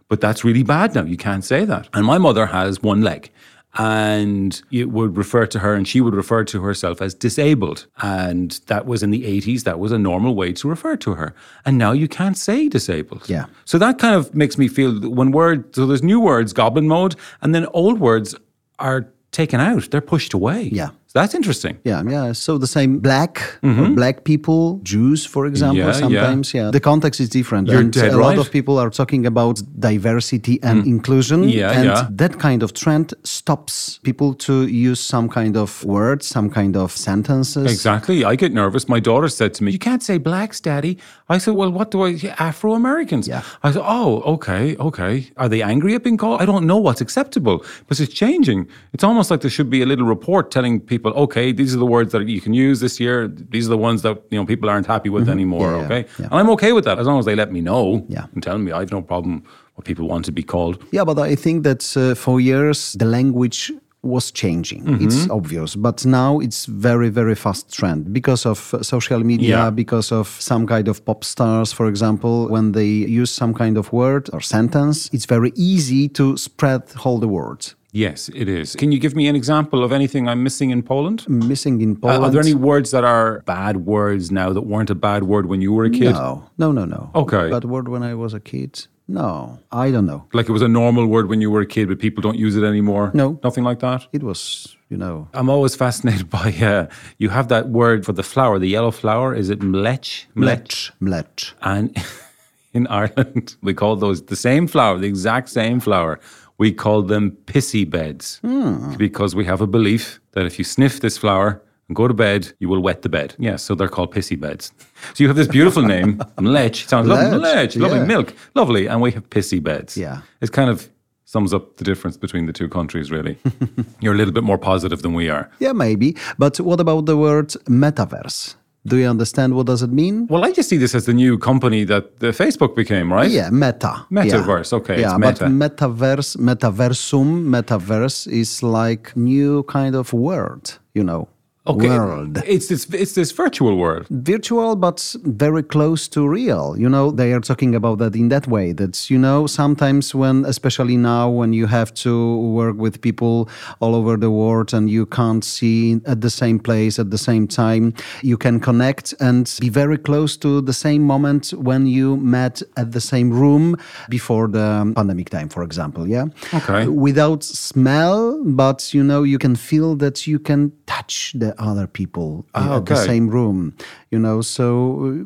But 0.10 0.22
that's 0.22 0.44
really 0.44 0.64
bad 0.64 0.96
now. 0.96 1.04
You 1.04 1.18
can't 1.18 1.46
say 1.46 1.66
that. 1.66 1.90
And 1.94 2.06
my 2.06 2.18
mother 2.18 2.48
has 2.48 2.82
one 2.82 3.02
leg. 3.02 3.32
And 3.76 4.62
it 4.72 4.92
would 4.92 5.18
refer 5.18 5.48
to 5.48 5.60
her, 5.60 5.74
and 5.74 5.88
she 5.88 6.00
would 6.00 6.14
refer 6.14 6.44
to 6.44 6.62
herself 6.62 7.02
as 7.02 7.14
disabled. 7.16 7.88
And 8.02 8.60
that 8.68 8.86
was 8.86 9.02
in 9.02 9.10
the 9.10 9.24
80s, 9.24 9.64
that 9.64 9.80
was 9.80 9.92
a 9.92 9.98
normal 9.98 10.36
way 10.36 10.54
to 10.54 10.70
refer 10.70 10.96
to 10.98 11.16
her. 11.16 11.34
And 11.66 11.78
now 11.78 11.92
you 11.92 12.08
can't 12.08 12.38
say 12.38 12.70
disabled. 12.70 13.28
Yeah. 13.28 13.46
So 13.66 13.80
that 13.80 13.98
kind 13.98 14.16
of 14.16 14.36
makes 14.36 14.58
me 14.58 14.68
feel 14.68 15.10
when 15.10 15.32
words, 15.32 15.76
so 15.76 15.88
there's 15.88 16.04
new 16.04 16.20
words, 16.20 16.54
goblin 16.54 16.88
mode, 16.88 17.16
and 17.42 17.56
then 17.56 17.66
old 17.74 18.00
words 18.00 18.36
are 18.78 19.08
taken 19.32 19.60
out, 19.60 19.90
they're 19.90 20.02
pushed 20.02 20.34
away. 20.34 20.70
Yeah. 20.72 20.90
That's 21.14 21.36
interesting. 21.36 21.78
Yeah, 21.84 22.02
yeah. 22.08 22.34
So 22.34 22.58
the 22.58 22.68
same 22.68 23.00
black, 23.00 23.40
or 23.62 23.90
black 23.90 24.24
people, 24.24 24.80
Jews, 24.84 25.26
for 25.26 25.46
example, 25.46 25.74
Mm-hmm. 25.74 25.80
Yeah, 25.80 25.86
yeah. 25.86 26.22
sometimes, 26.22 26.54
yeah. 26.54 26.72
The 26.72 26.80
context 26.80 27.20
is 27.20 27.30
different. 27.30 27.68
You're 27.68 27.82
and 27.82 27.94
dead 27.94 28.14
a 28.14 28.18
right. 28.18 28.34
Mm. 28.34 28.38
lot 28.38 28.38
of 28.46 28.52
people 28.52 28.78
are 28.80 28.90
talking 28.90 29.26
about 29.26 29.62
diversity 29.80 30.60
and 30.64 30.86
inclusion. 30.88 31.44
Yeah, 31.50 31.72
and 31.72 31.86
yeah. 31.86 32.08
that 32.12 32.40
kind 32.40 32.64
of 32.64 32.74
trend 32.74 33.14
stops 33.24 34.00
people 34.04 34.34
to 34.48 34.68
use 34.68 35.00
some 35.00 35.30
kind 35.30 35.56
of 35.58 35.84
words, 35.84 36.28
some 36.28 36.50
kind 36.50 36.76
of 36.76 36.92
sentences. 36.92 37.72
Exactly. 37.72 38.18
I 38.32 38.36
get 38.36 38.52
nervous. 38.54 38.88
My 38.90 39.00
daughter 39.00 39.30
said 39.30 39.54
to 39.56 39.64
me, 39.64 39.72
You 39.72 39.80
can't 39.80 40.04
say 40.04 40.18
blacks, 40.18 40.60
daddy. 40.60 40.98
I 41.30 41.38
said, 41.38 41.54
Well, 41.56 41.72
what 41.72 41.92
do 41.92 42.04
I 42.08 42.10
Afro 42.40 42.74
Americans? 42.74 43.28
Yeah. 43.28 43.42
I 43.64 43.72
said, 43.72 43.84
Oh, 43.86 44.22
okay, 44.36 44.76
okay. 44.78 45.14
Are 45.38 45.50
they 45.50 45.62
angry 45.62 45.94
at 45.96 46.04
being 46.04 46.18
called? 46.18 46.42
I 46.42 46.46
don't 46.46 46.66
know 46.66 46.78
what's 46.78 47.02
acceptable 47.02 47.58
because 47.80 48.00
it's 48.00 48.14
changing. 48.14 48.68
It's 48.94 49.04
almost 49.04 49.30
like 49.32 49.42
there 49.42 49.52
should 49.52 49.70
be 49.70 49.82
a 49.82 49.86
little 49.86 50.06
report 50.06 50.52
telling 50.52 50.80
people, 50.80 51.03
okay, 51.16 51.52
these 51.52 51.76
are 51.76 51.80
the 51.80 51.86
words 51.86 52.12
that 52.14 52.28
you 52.28 52.40
can 52.42 52.54
use 52.54 52.80
this 52.80 53.00
year. 53.00 53.28
These 53.28 53.68
are 53.68 53.70
the 53.72 53.78
ones 53.78 54.02
that 54.04 54.16
you 54.32 54.38
know 54.40 54.46
people 54.46 54.70
aren't 54.70 54.88
happy 54.88 55.10
with 55.10 55.28
anymore. 55.30 55.68
Mm-hmm. 55.72 55.92
Yeah, 55.92 55.98
yeah, 55.98 56.00
okay. 56.04 56.10
yeah. 56.20 56.26
And 56.32 56.36
I'm 56.40 56.50
okay 56.52 56.72
with 56.72 56.86
that 56.86 56.98
as 57.00 57.06
long 57.08 57.20
as 57.20 57.26
they 57.26 57.36
let 57.36 57.52
me 57.52 57.62
know 57.62 58.06
Yeah. 58.10 58.26
and 58.34 58.42
tell 58.44 58.58
me. 58.58 58.72
I 58.72 58.80
have 58.80 58.92
no 58.92 59.02
problem 59.02 59.44
what 59.76 59.86
people 59.86 60.08
want 60.08 60.26
to 60.26 60.32
be 60.32 60.44
called. 60.44 60.78
Yeah, 60.92 61.04
but 61.04 61.18
I 61.20 61.36
think 61.36 61.64
that 61.64 61.82
uh, 61.98 62.16
for 62.16 62.40
years 62.40 62.94
the 62.94 63.06
language 63.06 63.72
was 64.06 64.32
changing. 64.32 64.84
Mm-hmm. 64.84 65.06
It's 65.06 65.30
obvious, 65.30 65.76
but 65.78 66.06
now 66.06 66.40
it's 66.42 66.66
very, 66.66 67.10
very 67.10 67.36
fast 67.36 67.72
trend 67.72 68.12
because 68.12 68.46
of 68.46 68.74
uh, 68.74 68.84
social 68.84 69.24
media, 69.24 69.50
Yeah. 69.58 69.70
because 69.72 70.12
of 70.12 70.28
some 70.40 70.68
kind 70.68 70.88
of 70.90 71.04
pop 71.06 71.24
stars, 71.24 71.72
for 71.72 71.88
example. 71.88 72.50
When 72.50 72.74
they 72.74 72.86
use 73.22 73.32
some 73.32 73.54
kind 73.54 73.78
of 73.78 73.94
word 73.94 74.30
or 74.34 74.42
sentence, 74.42 75.10
it's 75.14 75.26
very 75.26 75.52
easy 75.56 76.10
to 76.10 76.36
spread 76.38 76.82
all 77.06 77.18
the 77.20 77.30
words. 77.30 77.76
Yes, 77.96 78.28
it 78.34 78.50
is. 78.50 78.76
Can 78.76 78.92
you 78.92 79.00
give 79.00 79.16
me 79.16 79.28
an 79.28 79.36
example 79.36 79.84
of 79.84 79.92
anything 79.92 80.28
I'm 80.28 80.42
missing 80.42 80.72
in 80.72 80.82
Poland? 80.82 81.30
Missing 81.30 81.80
in 81.82 81.92
Uh, 81.92 81.96
Poland. 82.02 82.24
are 82.26 82.32
there 82.32 82.42
any 82.42 82.56
words 82.56 82.90
that 82.90 83.04
are 83.04 83.44
bad 83.46 83.86
words 83.86 84.32
now 84.32 84.52
that 84.52 84.62
weren't 84.64 84.90
a 84.90 84.96
bad 84.96 85.24
word 85.24 85.46
when 85.46 85.62
you 85.62 85.72
were 85.72 85.86
a 85.86 85.92
kid? 85.92 86.14
No, 86.14 86.44
no, 86.58 86.72
no, 86.72 86.86
no. 86.86 87.12
Okay. 87.14 87.50
But 87.52 87.66
word 87.66 87.88
when 87.90 88.02
I 88.02 88.16
was 88.16 88.34
a 88.34 88.40
kid? 88.40 88.88
No, 89.08 89.60
I 89.72 89.92
don't 89.92 90.08
know. 90.08 90.24
Like 90.34 90.50
it 90.50 90.54
was 90.54 90.64
a 90.64 90.68
normal 90.68 91.06
word 91.06 91.28
when 91.30 91.40
you 91.40 91.52
were 91.52 91.62
a 91.62 91.68
kid, 91.68 91.88
but 91.88 92.00
people 92.00 92.22
don't 92.24 92.38
use 92.40 92.56
it 92.56 92.64
anymore? 92.64 93.12
No. 93.14 93.40
Nothing 93.44 93.64
like 93.64 93.80
that? 93.80 94.08
It 94.12 94.24
was, 94.24 94.76
you 94.90 94.98
know, 94.98 95.28
I'm 95.36 95.50
always 95.50 95.76
fascinated 95.76 96.30
by, 96.40 96.52
uh, 96.64 96.88
you 97.20 97.30
have 97.30 97.48
that 97.50 97.70
word 97.70 98.06
for 98.06 98.14
the 98.14 98.24
flower, 98.24 98.58
the 98.58 98.70
yellow 98.70 98.92
flower. 98.92 99.36
Is 99.36 99.50
it 99.52 99.60
mlecz? 99.60 100.26
mlecz, 100.36 100.90
mlecz. 101.00 101.54
And 101.62 101.96
in 102.74 102.88
Ireland, 102.88 103.56
we 103.62 103.74
call 103.76 103.98
those 103.98 104.24
the 104.24 104.36
same 104.38 104.66
flower, 104.68 104.98
the 104.98 105.08
exact 105.08 105.50
same 105.50 105.80
flower. 105.80 106.20
We 106.58 106.72
call 106.72 107.02
them 107.02 107.38
pissy 107.46 107.90
beds 107.90 108.40
hmm. 108.42 108.96
because 108.96 109.36
we 109.36 109.46
have 109.46 109.62
a 109.62 109.68
belief 109.68 110.20
that 110.32 110.46
if 110.46 110.58
you 110.58 110.64
sniff 110.64 111.00
this 111.00 111.18
flower 111.18 111.62
and 111.88 111.96
go 111.96 112.08
to 112.08 112.14
bed, 112.14 112.54
you 112.60 112.70
will 112.70 112.80
wet 112.80 113.02
the 113.02 113.10
bed. 113.10 113.36
Yeah, 113.38 113.58
so 113.58 113.76
they're 113.76 113.88
called 113.88 114.14
pissy 114.14 114.40
beds. 114.40 114.72
So 115.14 115.24
you 115.24 115.28
have 115.28 115.36
this 115.36 115.48
beautiful 115.48 115.84
name, 115.84 116.18
mlecz. 116.38 116.88
Sounds 116.88 117.08
lovely, 117.08 117.38
Mlecz, 117.40 117.80
lovely 117.80 118.00
yeah. 118.00 118.06
milk, 118.06 118.34
lovely, 118.56 118.88
and 118.88 119.02
we 119.02 119.12
have 119.12 119.30
pissy 119.30 119.62
beds. 119.62 119.98
Yeah. 119.98 120.22
it 120.42 120.52
kind 120.52 120.70
of 120.70 120.90
sums 121.26 121.54
up 121.54 121.78
the 121.78 121.84
difference 121.84 122.18
between 122.18 122.46
the 122.46 122.54
two 122.54 122.70
countries. 122.70 123.12
Really, 123.12 123.38
you're 124.00 124.14
a 124.14 124.18
little 124.18 124.34
bit 124.34 124.44
more 124.44 124.58
positive 124.58 125.02
than 125.02 125.14
we 125.14 125.30
are. 125.30 125.50
Yeah, 125.60 125.74
maybe. 125.74 126.16
But 126.38 126.60
what 126.60 126.80
about 126.80 127.06
the 127.06 127.18
word 127.18 127.50
metaverse? 127.68 128.56
Do 128.86 128.98
you 128.98 129.08
understand 129.10 129.54
what 129.56 129.66
does 129.66 129.82
it 129.82 129.92
mean? 129.92 130.28
Well, 130.30 130.44
I 130.44 130.52
just 130.52 130.68
see 130.70 130.78
this 130.78 130.94
as 130.94 131.06
the 131.06 131.14
new 131.14 131.38
company 131.38 131.86
that 131.86 132.20
the 132.20 132.32
Facebook 132.34 132.76
became, 132.76 133.14
right? 133.14 133.32
Yeah, 133.32 133.50
meta. 133.50 134.06
Metaverse, 134.12 134.72
Yeah. 134.72 134.78
okay, 134.80 135.00
Yeah, 135.00 135.16
it's 135.16 135.20
meta. 135.20 135.46
but 135.46 135.52
metaverse, 135.52 136.36
metaversum, 136.38 137.46
metaverse 137.48 138.28
is 138.28 138.62
like 138.62 139.16
new 139.16 139.64
kind 139.64 139.96
of 139.96 140.12
word, 140.14 140.72
you 140.94 141.04
know. 141.04 141.28
Okay. 141.66 141.88
World. 141.98 142.44
It's 142.46 142.68
this 142.68 142.86
it's 142.94 143.14
this 143.14 143.32
virtual 143.32 143.78
world. 143.78 144.06
virtual 144.10 144.76
but 144.76 145.16
very 145.24 145.64
close 145.64 146.10
to 146.10 146.28
real 146.28 146.76
you 146.78 146.90
know 146.90 147.10
they 147.10 147.32
are 147.32 147.40
talking 147.40 147.74
about 147.74 148.00
that 148.00 148.16
in 148.18 148.28
that 148.30 148.48
way 148.48 148.74
that 148.74 149.10
you 149.10 149.18
know 149.18 149.48
sometimes 149.48 150.14
when 150.14 150.44
especially 150.46 150.98
now 150.98 151.30
when 151.30 151.54
you 151.54 151.66
have 151.68 151.94
to 151.94 152.12
work 152.60 152.76
with 152.78 153.00
people 153.00 153.48
all 153.80 153.96
over 153.96 154.18
the 154.18 154.30
world 154.30 154.74
and 154.74 154.90
you 154.90 155.06
can't 155.06 155.46
see 155.46 156.02
at 156.06 156.20
the 156.20 156.30
same 156.30 156.60
place 156.60 157.00
at 157.00 157.12
the 157.12 157.18
same 157.18 157.48
time 157.48 157.94
you 158.22 158.38
can 158.38 158.60
connect 158.60 159.14
and 159.22 159.56
be 159.62 159.70
very 159.70 159.98
close 159.98 160.36
to 160.36 160.60
the 160.60 160.74
same 160.74 161.02
moment 161.04 161.52
when 161.52 161.86
you 161.88 162.18
met 162.18 162.62
at 162.76 162.92
the 162.92 163.00
same 163.02 163.30
room 163.32 163.78
before 164.10 164.50
the 164.50 164.92
pandemic 164.98 165.30
time 165.30 165.48
for 165.48 165.64
example 165.64 166.06
yeah 166.10 166.26
Okay. 166.54 166.88
without 166.88 167.42
smell 167.42 168.44
but 168.44 168.94
you 168.94 169.02
know 169.04 169.24
you 169.24 169.38
can 169.40 169.56
feel 169.56 169.96
that 169.96 170.28
you 170.28 170.40
can 170.40 170.74
touch 170.88 171.32
the 171.36 171.53
other 171.58 171.88
people 171.88 172.46
Ah, 172.54 172.78
at 172.78 172.86
the 172.86 172.96
same 172.96 173.30
room 173.30 173.74
you 174.12 174.20
know? 174.20 174.42
So 174.42 174.66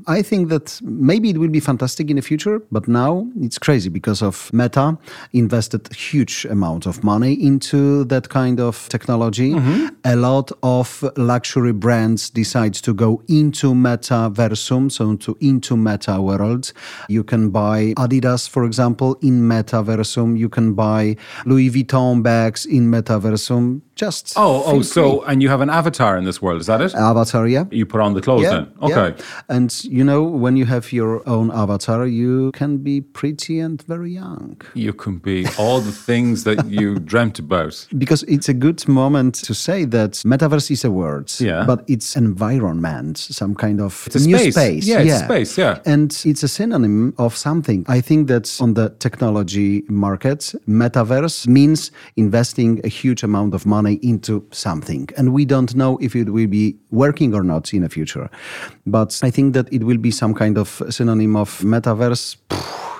uh, 0.07 0.12
i 0.17 0.22
think 0.22 0.50
that 0.50 0.79
maybe 0.84 1.29
it 1.29 1.38
will 1.38 1.50
be 1.50 1.60
fantastic 1.60 2.10
in 2.10 2.15
the 2.15 2.22
future 2.22 2.60
but 2.72 2.88
now 2.88 3.27
it's 3.41 3.57
crazy 3.60 3.89
because 3.89 4.22
of 4.22 4.50
meta 4.53 4.98
invested 5.34 5.91
huge 5.93 6.46
amount 6.50 6.86
of 6.86 7.03
money 7.03 7.34
into 7.34 8.03
that 8.05 8.29
kind 8.29 8.60
of 8.60 8.88
technology. 8.89 9.51
Mm-hmm. 9.53 9.88
a 10.05 10.15
lot 10.15 10.51
of 10.63 11.03
luxury 11.17 11.74
brands 11.74 12.29
decide 12.29 12.74
to 12.74 12.93
go 12.93 13.22
into 13.27 13.74
metaversum 13.74 14.91
so 14.91 15.15
to 15.15 15.38
into 15.41 15.75
meta 15.77 16.22
world. 16.22 16.72
You 17.10 17.24
can 17.24 17.50
buy 17.50 17.93
adidas 17.98 18.48
for 18.50 18.65
example 18.65 19.17
in 19.22 19.41
metaversum 19.41 20.38
you 20.38 20.50
can 20.50 20.74
buy 20.74 21.15
louis 21.46 21.69
vuitton 21.69 22.24
bags 22.24 22.65
in 22.65 22.89
metaversum 22.91 23.81
just 23.96 24.34
Oh, 24.38 24.63
oh, 24.65 24.81
so 24.81 25.24
and 25.24 25.41
you 25.41 25.50
have 25.50 25.62
an 25.62 25.69
avatar 25.69 26.16
in 26.17 26.25
this 26.25 26.41
world, 26.41 26.59
is 26.62 26.67
that 26.67 26.81
it? 26.81 26.93
avatar 26.95 27.47
yeah 27.47 27.65
you 27.71 27.86
put 27.86 28.01
on 28.01 28.13
the 28.13 28.21
clothes 28.21 28.43
then. 28.50 28.67
Okay. 28.81 29.09
yeah. 29.17 29.55
And 29.55 29.69
you 29.83 30.03
know, 30.03 30.24
when 30.24 30.55
you 30.57 30.65
have 30.65 30.91
your 30.91 31.21
own 31.27 31.51
avatar, 31.51 32.05
you 32.07 32.51
can 32.53 32.77
be 32.77 33.01
pretty 33.01 33.59
and 33.59 33.81
very 33.83 34.12
young. 34.12 34.59
You 34.74 34.93
can 34.93 35.17
be 35.19 35.45
all 35.57 35.79
the 35.81 35.91
things 35.91 36.43
that 36.43 36.65
you 36.67 37.00
dreamt 37.13 37.39
about. 37.39 37.88
Because 37.97 38.24
it's 38.24 38.50
a 38.50 38.53
good 38.53 38.88
moment 38.88 39.36
to 39.47 39.53
say 39.53 39.86
that 39.86 40.12
metaverse 40.25 40.71
is 40.71 40.83
a 40.86 40.91
word, 40.91 41.31
Yeah. 41.39 41.65
but 41.65 41.83
it's 41.88 42.15
environment, 42.15 43.17
some 43.17 43.55
kind 43.55 43.79
of 43.81 44.07
new 44.15 44.38
space. 44.38 44.55
space. 44.55 44.88
Yeah, 44.88 45.00
it's 45.01 45.24
space, 45.24 45.57
yeah. 45.57 45.79
And 45.86 46.12
it's 46.25 46.43
a 46.43 46.47
synonym 46.47 47.13
of 47.17 47.36
something. 47.36 47.86
I 47.88 48.01
think 48.01 48.27
that 48.27 48.45
on 48.62 48.74
the 48.74 48.89
technology 49.00 49.83
market, 49.89 50.53
metaverse 50.67 51.47
means 51.47 51.91
investing 52.15 52.81
a 52.83 52.88
huge 52.88 53.24
amount 53.24 53.53
of 53.53 53.65
money 53.65 53.95
into 54.01 54.45
something. 54.51 55.09
And 55.17 55.33
we 55.33 55.45
don't 55.45 55.75
know 55.75 55.97
if 56.01 56.06
it 56.15 56.29
will 56.29 56.47
be 56.47 56.75
working 56.91 57.33
or 57.33 57.43
not 57.43 57.73
in 57.73 57.81
the 57.81 57.89
future. 57.89 58.29
But 58.85 59.19
I 59.23 59.31
think 59.31 59.53
that 59.53 59.71
it 59.71 59.83
will 59.83 59.97
be 59.97 60.11
some 60.11 60.33
kind 60.33 60.57
of 60.57 60.81
synonym 60.89 61.35
of 61.35 61.59
metaverse. 61.59 62.37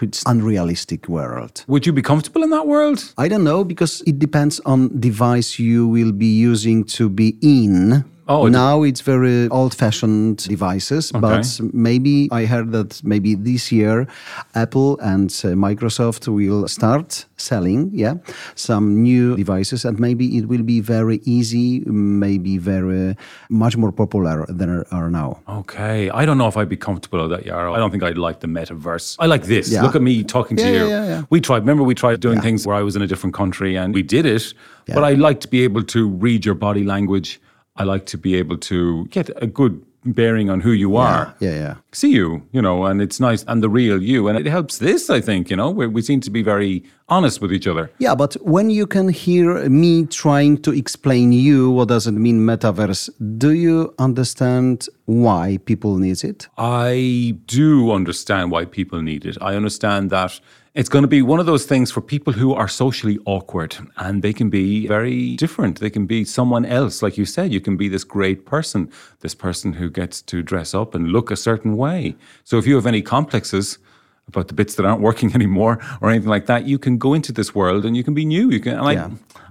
it's 0.02 0.24
unrealistic 0.26 1.08
world. 1.08 1.64
Would 1.68 1.86
you 1.86 1.94
be 1.94 2.02
comfortable 2.02 2.44
in 2.44 2.50
that 2.52 2.68
world? 2.68 3.14
I 3.18 3.28
don't 3.28 3.44
know 3.44 3.64
because 3.64 4.02
it 4.06 4.20
depends 4.20 4.60
on 4.66 5.00
device 5.00 5.60
you 5.60 5.88
will 5.88 6.12
be 6.12 6.28
using 6.28 6.84
to 6.98 7.10
be 7.10 7.38
in. 7.42 8.06
Oh, 8.30 8.48
now 8.48 8.84
it's 8.84 9.02
very 9.02 9.48
old-fashioned 9.50 10.38
devices, 10.48 11.12
but 11.12 11.60
maybe 11.74 12.28
I 12.32 12.46
heard 12.46 12.72
that 12.74 13.02
maybe 13.04 13.36
this 13.36 13.72
year 13.72 14.08
Apple 14.54 15.00
and 15.00 15.30
uh, 15.44 15.56
Microsoft 15.56 16.28
will 16.28 16.68
start 16.68 17.26
selling, 17.38 17.90
yeah, 17.94 18.16
some 18.56 19.02
new 19.02 19.36
devices, 19.38 19.86
and 19.86 20.00
maybe 20.00 20.38
it 20.38 20.48
will 20.48 20.64
be 20.64 20.82
very 20.82 21.22
easy, 21.24 21.84
maybe 21.86 22.58
very 22.58 23.16
much 23.50 23.78
more 23.78 23.92
popular 23.92 24.46
than 24.50 24.84
are 24.92 25.10
now. 25.10 25.40
Okay. 25.48 26.10
I 26.10 26.26
don't 26.26 26.38
know 26.38 26.48
if 26.48 26.58
I'd 26.58 26.70
be 26.70 26.78
comfortable 26.78 27.22
with 27.22 27.32
that, 27.32 27.46
Yarrow. 27.46 27.74
I 27.74 27.78
don't 27.78 27.92
think 27.92 28.04
I'd 28.04 28.18
like 28.18 28.42
the 28.42 28.48
metaverse. 28.48 29.16
I 29.20 29.26
like 29.28 29.44
this. 29.44 29.72
Yeah. 29.72 29.84
Look 29.84 29.96
at 29.96 30.02
me 30.02 30.24
talking 30.24 30.58
to 30.58 30.64
Yeah, 30.64 30.72
you. 30.84 30.88
yeah, 30.90 31.06
yeah. 31.06 31.24
We 31.30 31.40
tried, 31.40 31.60
remember, 31.60 31.84
we 31.84 31.96
tried 31.96 32.20
doing 32.20 32.42
things 32.42 32.68
where 32.68 32.76
I 32.76 32.82
was 32.82 32.96
in 32.96 33.02
a 33.02 33.08
different 33.08 33.36
country 33.36 33.78
and 33.78 33.94
we 33.94 34.04
did 34.04 34.26
it. 34.26 34.54
But 34.88 35.04
I 35.04 35.14
like 35.14 35.40
to 35.42 35.48
be 35.48 35.64
able 35.64 35.84
to 35.84 36.08
read 36.08 36.46
your 36.46 36.56
body 36.56 36.84
language. 36.84 37.40
I 37.78 37.84
like 37.84 38.06
to 38.08 38.18
be 38.18 38.36
able 38.36 38.58
to 38.58 39.06
get 39.08 39.30
a 39.42 39.48
good 39.48 39.84
bearing 40.06 40.50
on 40.50 40.62
who 40.62 40.72
you 40.72 40.96
are. 40.96 41.36
Yeah, 41.40 41.52
yeah. 41.52 41.76
See 41.92 42.12
you, 42.12 42.48
you 42.52 42.62
know, 42.62 42.86
and 42.86 43.02
it's 43.02 43.20
nice 43.20 43.44
and 43.48 43.62
the 43.62 43.70
real 43.70 44.02
you. 44.02 44.28
And 44.28 44.38
it 44.38 44.46
helps 44.46 44.78
this, 44.78 45.10
I 45.10 45.22
think, 45.22 45.50
you 45.50 45.56
know, 45.56 45.70
we 45.70 46.02
seem 46.02 46.22
to 46.22 46.32
be 46.32 46.42
very 46.42 46.84
honest 47.10 47.42
with 47.42 47.52
each 47.52 47.68
other. 47.68 47.92
Yeah, 48.00 48.16
but 48.16 48.36
when 48.42 48.70
you 48.70 48.88
can 48.88 49.10
hear 49.10 49.70
me 49.70 50.06
trying 50.06 50.62
to 50.62 50.74
explain 50.74 51.32
you 51.32 51.72
what 51.72 51.90
does 51.90 52.08
it 52.08 52.14
mean 52.14 52.40
metaverse, 52.40 53.10
do 53.38 53.52
you 53.54 53.94
understand 54.00 54.88
why 55.06 55.58
people 55.66 55.98
need 55.98 56.24
it? 56.24 56.48
I 56.58 57.38
do 57.46 57.92
understand 57.92 58.52
why 58.52 58.66
people 58.66 59.02
need 59.02 59.26
it. 59.26 59.38
I 59.42 59.56
understand 59.56 60.10
that 60.12 60.40
it's 60.78 60.90
going 60.90 61.02
to 61.02 61.08
be 61.08 61.24
one 61.24 61.40
of 61.40 61.48
those 61.48 61.66
things 61.66 61.90
for 61.90 62.02
people 62.02 62.32
who 62.32 62.54
are 62.54 62.68
socially 62.68 63.18
awkward 63.26 63.76
and 63.98 64.22
they 64.22 64.32
can 64.32 64.48
be 64.48 64.86
very 64.86 65.36
different. 65.36 65.80
They 65.80 65.90
can 65.90 66.06
be 66.06 66.24
someone 66.24 66.68
else. 66.68 67.02
Like 67.02 67.18
you 67.18 67.26
said, 67.26 67.52
you 67.52 67.60
can 67.60 67.78
be 67.78 67.88
this 67.88 68.04
great 68.04 68.46
person, 68.46 68.92
this 69.22 69.34
person 69.34 69.74
who 69.74 69.90
gets 69.90 70.22
to 70.22 70.44
dress 70.44 70.76
up 70.76 70.94
and 70.94 71.08
look 71.08 71.32
a 71.32 71.36
certain 71.36 71.78
way. 71.78 72.16
So 72.44 72.60
if 72.60 72.68
you 72.68 72.76
have 72.76 72.86
any 72.86 73.02
complexes, 73.02 73.80
about 74.28 74.48
the 74.48 74.54
bits 74.54 74.76
that 74.76 74.86
aren't 74.86 75.02
working 75.02 75.34
anymore 75.40 75.80
or 76.02 76.10
anything 76.10 76.30
like 76.30 76.46
that, 76.48 76.68
you 76.68 76.78
can 76.80 76.98
go 76.98 77.14
into 77.14 77.32
this 77.32 77.54
world 77.56 77.86
and 77.86 77.96
you 77.96 78.04
can 78.04 78.14
be 78.14 78.26
new. 78.26 78.50
You 78.50 78.60
can, 78.60 78.74
Yeah. 78.74 79.10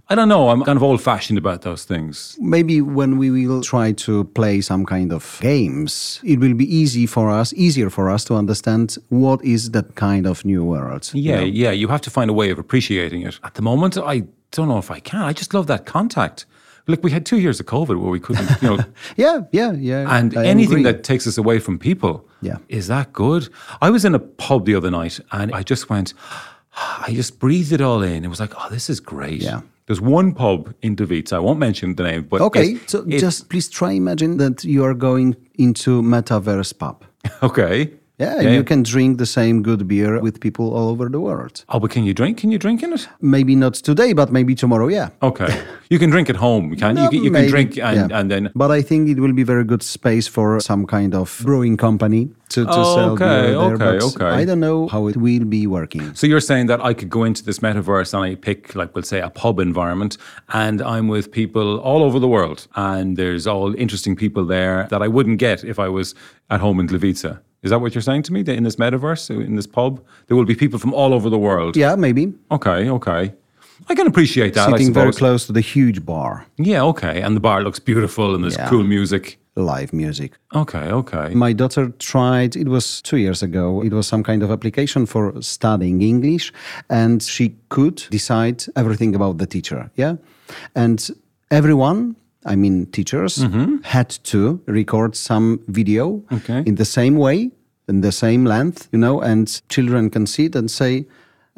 I, 0.08 0.14
don't 0.14 0.28
know. 0.28 0.50
I'm 0.50 0.62
kind 0.62 0.76
of 0.76 0.82
old 0.84 1.02
fashioned 1.02 1.36
about 1.38 1.62
those 1.62 1.84
things. 1.84 2.36
Maybe 2.40 2.80
when 2.80 3.18
we 3.18 3.30
will 3.30 3.60
try 3.62 3.90
to 3.92 4.22
play 4.24 4.60
some 4.60 4.84
kind 4.86 5.12
of 5.12 5.38
games, 5.42 6.20
it 6.22 6.38
will 6.38 6.54
be 6.54 6.64
easy 6.76 7.06
for 7.06 7.28
us, 7.30 7.52
easier 7.54 7.90
for 7.90 8.08
us 8.08 8.24
to 8.26 8.34
understand 8.34 8.98
what 9.08 9.44
is 9.44 9.70
that 9.72 9.96
kind 9.96 10.26
of 10.26 10.44
new 10.44 10.62
world. 10.62 11.10
you 11.12 11.22
Yeah, 11.32 11.40
know? 11.40 11.46
yeah. 11.46 11.72
You 11.72 11.88
have 11.88 12.02
to 12.02 12.10
find 12.10 12.30
a 12.30 12.34
way 12.34 12.50
of 12.50 12.58
appreciating 12.58 13.22
it. 13.22 13.40
At 13.42 13.54
the 13.54 13.62
moment, 13.62 13.96
I 13.98 14.22
don't 14.52 14.68
know 14.68 14.78
if 14.78 14.90
I 14.92 15.00
can. 15.00 15.22
I 15.22 15.32
just 15.32 15.52
love 15.54 15.66
that 15.66 15.86
contact. 15.86 16.46
Look, 16.88 17.02
we 17.02 17.10
had 17.10 17.26
two 17.26 17.38
years 17.38 17.58
of 17.58 17.66
COVID 17.66 18.00
where 18.00 18.10
we 18.10 18.20
couldn't, 18.20 18.62
you 18.62 18.68
know, 18.76 18.84
yeah, 19.16 19.40
yeah, 19.50 19.72
yeah. 19.72 20.16
and 20.16 20.36
I 20.36 20.46
anything 20.46 20.80
agree. 20.80 20.82
that 20.84 21.02
takes 21.02 21.26
us 21.26 21.36
away 21.36 21.58
from 21.58 21.78
people. 21.78 22.28
Yeah. 22.42 22.58
Is 22.68 22.86
that 22.86 23.12
good? 23.12 23.48
I 23.82 23.90
was 23.90 24.04
in 24.04 24.14
a 24.14 24.20
pub 24.20 24.66
the 24.66 24.74
other 24.76 24.90
night 24.90 25.18
and 25.32 25.52
I 25.52 25.62
just 25.62 25.90
went, 25.90 26.14
I 26.74 27.12
just 27.12 27.40
breathed 27.40 27.72
it 27.72 27.80
all 27.80 28.02
in. 28.02 28.24
It 28.24 28.28
was 28.28 28.38
like, 28.38 28.52
oh, 28.56 28.68
this 28.70 28.88
is 28.88 29.00
great. 29.00 29.42
Yeah. 29.42 29.62
There's 29.86 30.00
one 30.00 30.32
pub 30.32 30.74
in 30.82 30.96
Davitz. 30.96 31.32
I 31.32 31.38
won't 31.38 31.58
mention 31.58 31.94
the 31.94 32.02
name, 32.02 32.24
but 32.24 32.40
Okay, 32.40 32.76
so 32.86 33.04
just 33.06 33.48
please 33.48 33.68
try 33.68 33.92
imagine 33.92 34.36
that 34.38 34.64
you 34.64 34.84
are 34.84 34.94
going 34.94 35.36
into 35.54 36.02
metaverse 36.02 36.76
pub. 36.76 37.04
okay. 37.42 37.92
Yeah, 38.18 38.40
and 38.40 38.54
you 38.54 38.64
can 38.64 38.82
drink 38.82 39.18
the 39.18 39.26
same 39.26 39.62
good 39.62 39.86
beer 39.86 40.20
with 40.22 40.40
people 40.40 40.72
all 40.74 40.88
over 40.88 41.10
the 41.10 41.20
world. 41.20 41.64
Oh, 41.68 41.78
but 41.78 41.90
can 41.90 42.04
you 42.04 42.14
drink? 42.14 42.38
Can 42.38 42.50
you 42.50 42.58
drink 42.58 42.82
in 42.82 42.94
it? 42.94 43.06
Maybe 43.20 43.54
not 43.54 43.74
today, 43.74 44.14
but 44.14 44.32
maybe 44.32 44.54
tomorrow, 44.54 44.88
yeah. 44.88 45.10
Okay. 45.22 45.62
you 45.90 45.98
can 45.98 46.08
drink 46.08 46.30
at 46.30 46.36
home, 46.36 46.74
can 46.76 46.96
you? 46.96 47.02
You 47.02 47.10
can, 47.10 47.24
you 47.24 47.30
can 47.30 47.48
drink 47.48 47.78
and, 47.78 48.10
yeah. 48.10 48.18
and 48.18 48.30
then 48.30 48.50
But 48.54 48.70
I 48.70 48.80
think 48.80 49.10
it 49.10 49.20
will 49.20 49.34
be 49.34 49.42
very 49.42 49.64
good 49.64 49.82
space 49.82 50.26
for 50.26 50.60
some 50.60 50.86
kind 50.86 51.14
of 51.14 51.42
brewing 51.44 51.76
company 51.76 52.30
to, 52.50 52.64
to 52.64 52.70
Oh, 52.70 52.94
sell 52.96 53.10
okay, 53.10 53.24
beer 53.24 53.52
there. 53.52 53.74
okay, 53.74 53.98
but 53.98 54.02
okay. 54.16 54.24
I 54.24 54.46
don't 54.46 54.60
know 54.60 54.88
how 54.88 55.08
it 55.08 55.18
will 55.18 55.44
be 55.44 55.66
working. 55.66 56.14
So 56.14 56.26
you're 56.26 56.40
saying 56.40 56.68
that 56.68 56.80
I 56.82 56.94
could 56.94 57.10
go 57.10 57.22
into 57.24 57.44
this 57.44 57.58
metaverse 57.58 58.14
and 58.14 58.24
I 58.24 58.34
pick, 58.34 58.74
like, 58.74 58.94
we'll 58.94 59.04
say, 59.04 59.20
a 59.20 59.28
pub 59.28 59.60
environment, 59.60 60.16
and 60.54 60.80
I'm 60.80 61.08
with 61.08 61.30
people 61.30 61.78
all 61.80 62.02
over 62.02 62.18
the 62.18 62.28
world, 62.28 62.66
and 62.76 63.18
there's 63.18 63.46
all 63.46 63.74
interesting 63.74 64.16
people 64.16 64.46
there 64.46 64.86
that 64.88 65.02
I 65.02 65.08
wouldn't 65.08 65.38
get 65.38 65.64
if 65.64 65.78
I 65.78 65.88
was 65.88 66.14
at 66.48 66.60
home 66.60 66.80
in 66.80 66.88
Gliwice. 66.88 67.38
Is 67.66 67.70
that 67.70 67.80
what 67.82 67.94
you're 67.94 68.08
saying 68.10 68.22
to 68.28 68.32
me? 68.32 68.40
That 68.46 68.56
in 68.60 68.64
this 68.68 68.76
metaverse, 68.76 69.28
in 69.48 69.56
this 69.56 69.66
pub, 69.78 69.92
there 70.26 70.36
will 70.38 70.44
be 70.52 70.54
people 70.54 70.78
from 70.78 70.92
all 70.94 71.12
over 71.16 71.28
the 71.36 71.42
world. 71.48 71.76
Yeah, 71.76 71.96
maybe 71.96 72.32
Okay, 72.50 72.88
okay. 72.98 73.22
I 73.90 73.94
can 73.94 74.06
appreciate 74.06 74.52
that. 74.54 74.70
Sitting 74.70 74.92
very 74.94 75.12
close 75.12 75.46
to 75.46 75.52
the 75.52 75.60
huge 75.74 76.00
bar, 76.12 76.46
Yeah, 76.72 76.82
okay. 76.92 77.20
And 77.24 77.36
the 77.36 77.40
bar 77.40 77.62
looks 77.62 77.80
beautiful, 77.80 78.34
and 78.34 78.42
there's 78.42 78.56
Yeah. 78.56 78.68
cool 78.70 78.84
music. 78.84 79.38
live 79.58 79.90
music. 79.92 80.30
Okay, 80.62 80.86
okay. 81.00 81.34
My 81.34 81.54
daughter 81.54 81.84
tried, 81.98 82.56
it 82.56 82.68
was 82.68 83.00
two 83.08 83.16
years 83.16 83.42
ago, 83.42 83.82
it 83.82 83.92
was 83.92 84.06
some 84.06 84.22
kind 84.22 84.42
of 84.42 84.50
application 84.50 85.06
for 85.06 85.32
studying 85.40 86.02
English, 86.02 86.52
and 86.90 87.22
she 87.22 87.46
could 87.68 87.96
decide 88.10 88.58
everything 88.74 89.14
about 89.14 89.38
the 89.38 89.46
teacher. 89.46 89.90
Yeah. 89.96 90.16
And 90.74 90.98
everyone, 91.50 92.16
I 92.44 92.54
mean, 92.56 92.86
teachers, 92.98 93.38
mm-hmm. 93.38 93.76
had 93.82 94.10
to 94.24 94.60
record 94.66 95.16
some 95.16 95.58
video 95.68 96.22
Okay. 96.30 96.62
in 96.66 96.74
the 96.74 96.84
same 96.84 97.16
way, 97.16 97.50
in 97.88 98.00
the 98.00 98.12
same 98.12 98.44
length, 98.44 98.88
you 98.92 98.98
know, 98.98 99.20
and 99.20 99.60
children 99.68 100.10
can 100.10 100.26
see 100.26 100.46
it 100.46 100.56
and 100.56 100.70
say, 100.70 101.06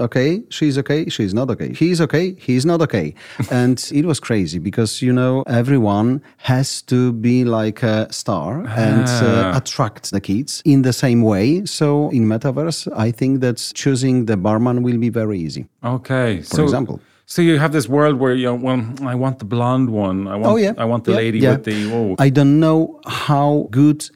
okay, 0.00 0.42
she's 0.48 0.78
okay, 0.78 1.08
she's 1.08 1.34
not 1.34 1.50
okay. 1.50 1.72
He's 1.72 2.00
okay, 2.00 2.34
he's 2.34 2.64
not 2.64 2.80
okay. 2.82 3.14
and 3.50 3.84
it 3.92 4.04
was 4.04 4.20
crazy 4.20 4.58
because, 4.58 5.02
you 5.02 5.12
know, 5.12 5.42
everyone 5.48 6.22
has 6.36 6.82
to 6.82 7.12
be 7.14 7.44
like 7.44 7.82
a 7.82 8.06
star 8.12 8.60
and 8.68 9.08
uh, 9.08 9.52
Ah. 9.52 9.56
attract 9.56 10.10
the 10.10 10.20
kids 10.20 10.62
in 10.64 10.82
the 10.82 10.92
same 10.92 11.22
way. 11.22 11.64
So 11.64 12.10
in 12.10 12.26
Metaverse, 12.26 12.88
I 12.96 13.10
think 13.10 13.40
that 13.40 13.56
choosing 13.74 14.26
the 14.26 14.36
barman 14.36 14.82
will 14.82 14.98
be 14.98 15.08
very 15.08 15.38
easy. 15.38 15.66
Okay. 15.82 16.42
For 16.42 16.62
example. 16.62 17.00
So 17.26 17.42
you 17.42 17.58
have 17.58 17.72
this 17.72 17.88
world 17.88 18.18
where 18.20 18.34
you 18.34 18.46
know, 18.46 18.54
well, 18.54 18.80
I 19.02 19.14
want 19.14 19.38
the 19.38 19.44
blonde 19.44 19.90
one. 19.90 20.28
I 20.28 20.36
want, 20.36 20.46
Oh, 20.46 20.56
yeah. 20.56 20.72
I 20.78 20.84
want 20.84 21.04
the 21.04 21.10
Yeah, 21.12 21.16
lady 21.24 21.38
yeah. 21.40 21.52
with 21.56 21.64
the. 21.64 21.92
Oh, 21.92 22.16
I 22.18 22.30
don't 22.30 22.58
know 22.60 23.00
how 23.06 23.66
good 23.70 24.08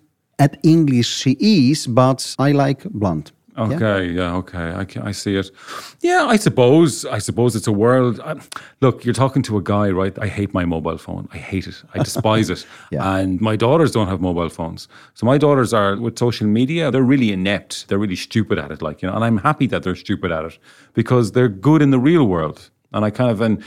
at 0.42 0.59
English 0.62 1.07
she 1.07 1.33
is, 1.40 1.87
but 1.87 2.35
I 2.38 2.52
like 2.52 2.83
blonde. 2.85 3.31
Yeah. 3.57 3.64
Okay, 3.64 4.07
yeah, 4.07 4.35
okay, 4.37 4.68
I, 4.81 5.09
I 5.09 5.12
see 5.12 5.37
it. 5.37 5.50
Yeah, 6.00 6.24
I 6.26 6.37
suppose. 6.37 7.05
I 7.05 7.18
suppose 7.18 7.55
it's 7.55 7.66
a 7.66 7.72
world. 7.85 8.18
I, 8.24 8.35
look, 8.81 9.05
you're 9.05 9.20
talking 9.24 9.42
to 9.42 9.59
a 9.59 9.62
guy, 9.62 9.90
right? 9.90 10.18
I 10.18 10.26
hate 10.26 10.55
my 10.55 10.64
mobile 10.64 10.96
phone. 10.96 11.28
I 11.35 11.37
hate 11.37 11.66
it. 11.66 11.83
I 11.94 11.98
despise 11.98 12.48
it. 12.48 12.66
Yeah. 12.90 13.16
And 13.16 13.40
my 13.40 13.57
daughters 13.57 13.90
don't 13.92 14.09
have 14.09 14.20
mobile 14.20 14.48
phones, 14.48 14.88
so 15.14 15.26
my 15.26 15.38
daughters 15.38 15.72
are 15.74 15.96
with 15.96 16.18
social 16.18 16.46
media. 16.46 16.90
They're 16.90 17.11
really 17.14 17.31
inept. 17.31 17.88
They're 17.88 18.02
really 18.07 18.16
stupid 18.28 18.59
at 18.59 18.70
it, 18.70 18.81
like 18.83 19.02
you 19.02 19.09
know. 19.09 19.14
And 19.14 19.24
I'm 19.24 19.38
happy 19.38 19.66
that 19.68 19.83
they're 19.83 20.02
stupid 20.07 20.33
at 20.33 20.44
it 20.44 20.59
because 20.94 21.33
they're 21.33 21.55
good 21.68 21.83
in 21.83 21.90
the 21.90 22.02
real 22.11 22.24
world. 22.24 22.59
And 22.94 23.05
I 23.05 23.11
kind 23.11 23.31
of 23.31 23.40
and 23.40 23.62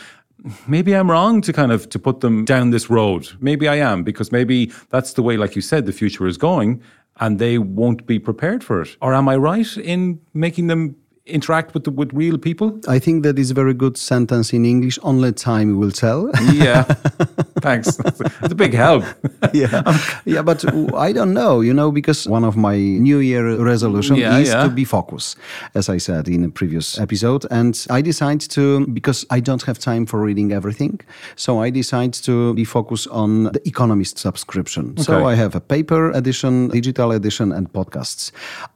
maybe 0.67 0.95
I'm 0.95 1.09
wrong 1.09 1.41
to 1.41 1.53
kind 1.53 1.71
of 1.71 1.89
to 1.89 1.99
put 1.99 2.19
them 2.19 2.45
down 2.45 2.69
this 2.71 2.89
road. 2.89 3.29
Maybe 3.39 3.67
I 3.67 3.75
am 3.75 4.03
because 4.03 4.31
maybe 4.31 4.71
that's 4.89 5.13
the 5.13 5.23
way, 5.23 5.37
like 5.37 5.55
you 5.55 5.61
said, 5.61 5.85
the 5.85 5.91
future 5.91 6.27
is 6.27 6.37
going, 6.37 6.81
and 7.19 7.39
they 7.39 7.57
won't 7.57 8.05
be 8.05 8.19
prepared 8.19 8.63
for 8.63 8.81
it. 8.81 8.97
Or 9.01 9.13
am 9.13 9.29
I 9.29 9.37
right 9.37 9.77
in 9.77 10.19
making 10.33 10.67
them 10.67 10.95
interact 11.25 11.73
with 11.73 11.83
the, 11.85 11.91
with 11.91 12.13
real 12.13 12.37
people? 12.37 12.79
I 12.87 12.99
think 12.99 13.23
that 13.23 13.39
is 13.39 13.51
a 13.51 13.53
very 13.53 13.73
good 13.73 13.97
sentence 13.97 14.53
in 14.53 14.65
English. 14.65 14.99
Only 15.03 15.31
time 15.31 15.77
will 15.79 15.91
tell. 15.91 16.29
Yeah, 16.53 16.83
thanks. 17.61 17.97
It's 17.99 18.51
a 18.51 18.55
big 18.55 18.73
help. 18.73 19.03
yeah, 19.53 19.81
yeah, 20.25 20.41
but 20.41 20.63
I 20.93 21.11
don't 21.11 21.33
know, 21.33 21.61
you 21.61 21.73
know, 21.73 21.91
because 21.91 22.27
one 22.27 22.43
of 22.43 22.55
my 22.55 22.77
New 22.77 23.19
Year 23.19 23.57
resolution 23.57 24.15
Yeah, 24.17 24.37
is 24.37 24.49
yeah. 24.49 24.63
to 24.63 24.69
be 24.69 24.85
focused, 24.85 25.37
as 25.73 25.89
I 25.89 25.97
said 25.97 26.27
in 26.27 26.43
a 26.43 26.49
previous 26.49 26.99
episode, 26.99 27.45
and 27.51 27.85
I 27.89 28.01
decide 28.01 28.41
to 28.51 28.85
because 28.87 29.25
I 29.29 29.39
don't 29.39 29.63
have 29.63 29.79
time 29.79 30.05
for 30.05 30.21
reading 30.21 30.51
everything, 30.51 30.99
so 31.35 31.61
I 31.61 31.69
decide 31.71 32.13
to 32.25 32.53
be 32.53 32.65
focused 32.65 33.07
on 33.09 33.43
the 33.45 33.61
Economist 33.67 34.19
subscription. 34.19 34.97
So 34.97 35.25
I 35.25 35.35
have 35.35 35.55
a 35.55 35.61
paper 35.61 36.11
edition, 36.11 36.69
digital 36.69 37.11
edition, 37.11 37.51
and 37.51 37.71
podcasts. 37.73 38.31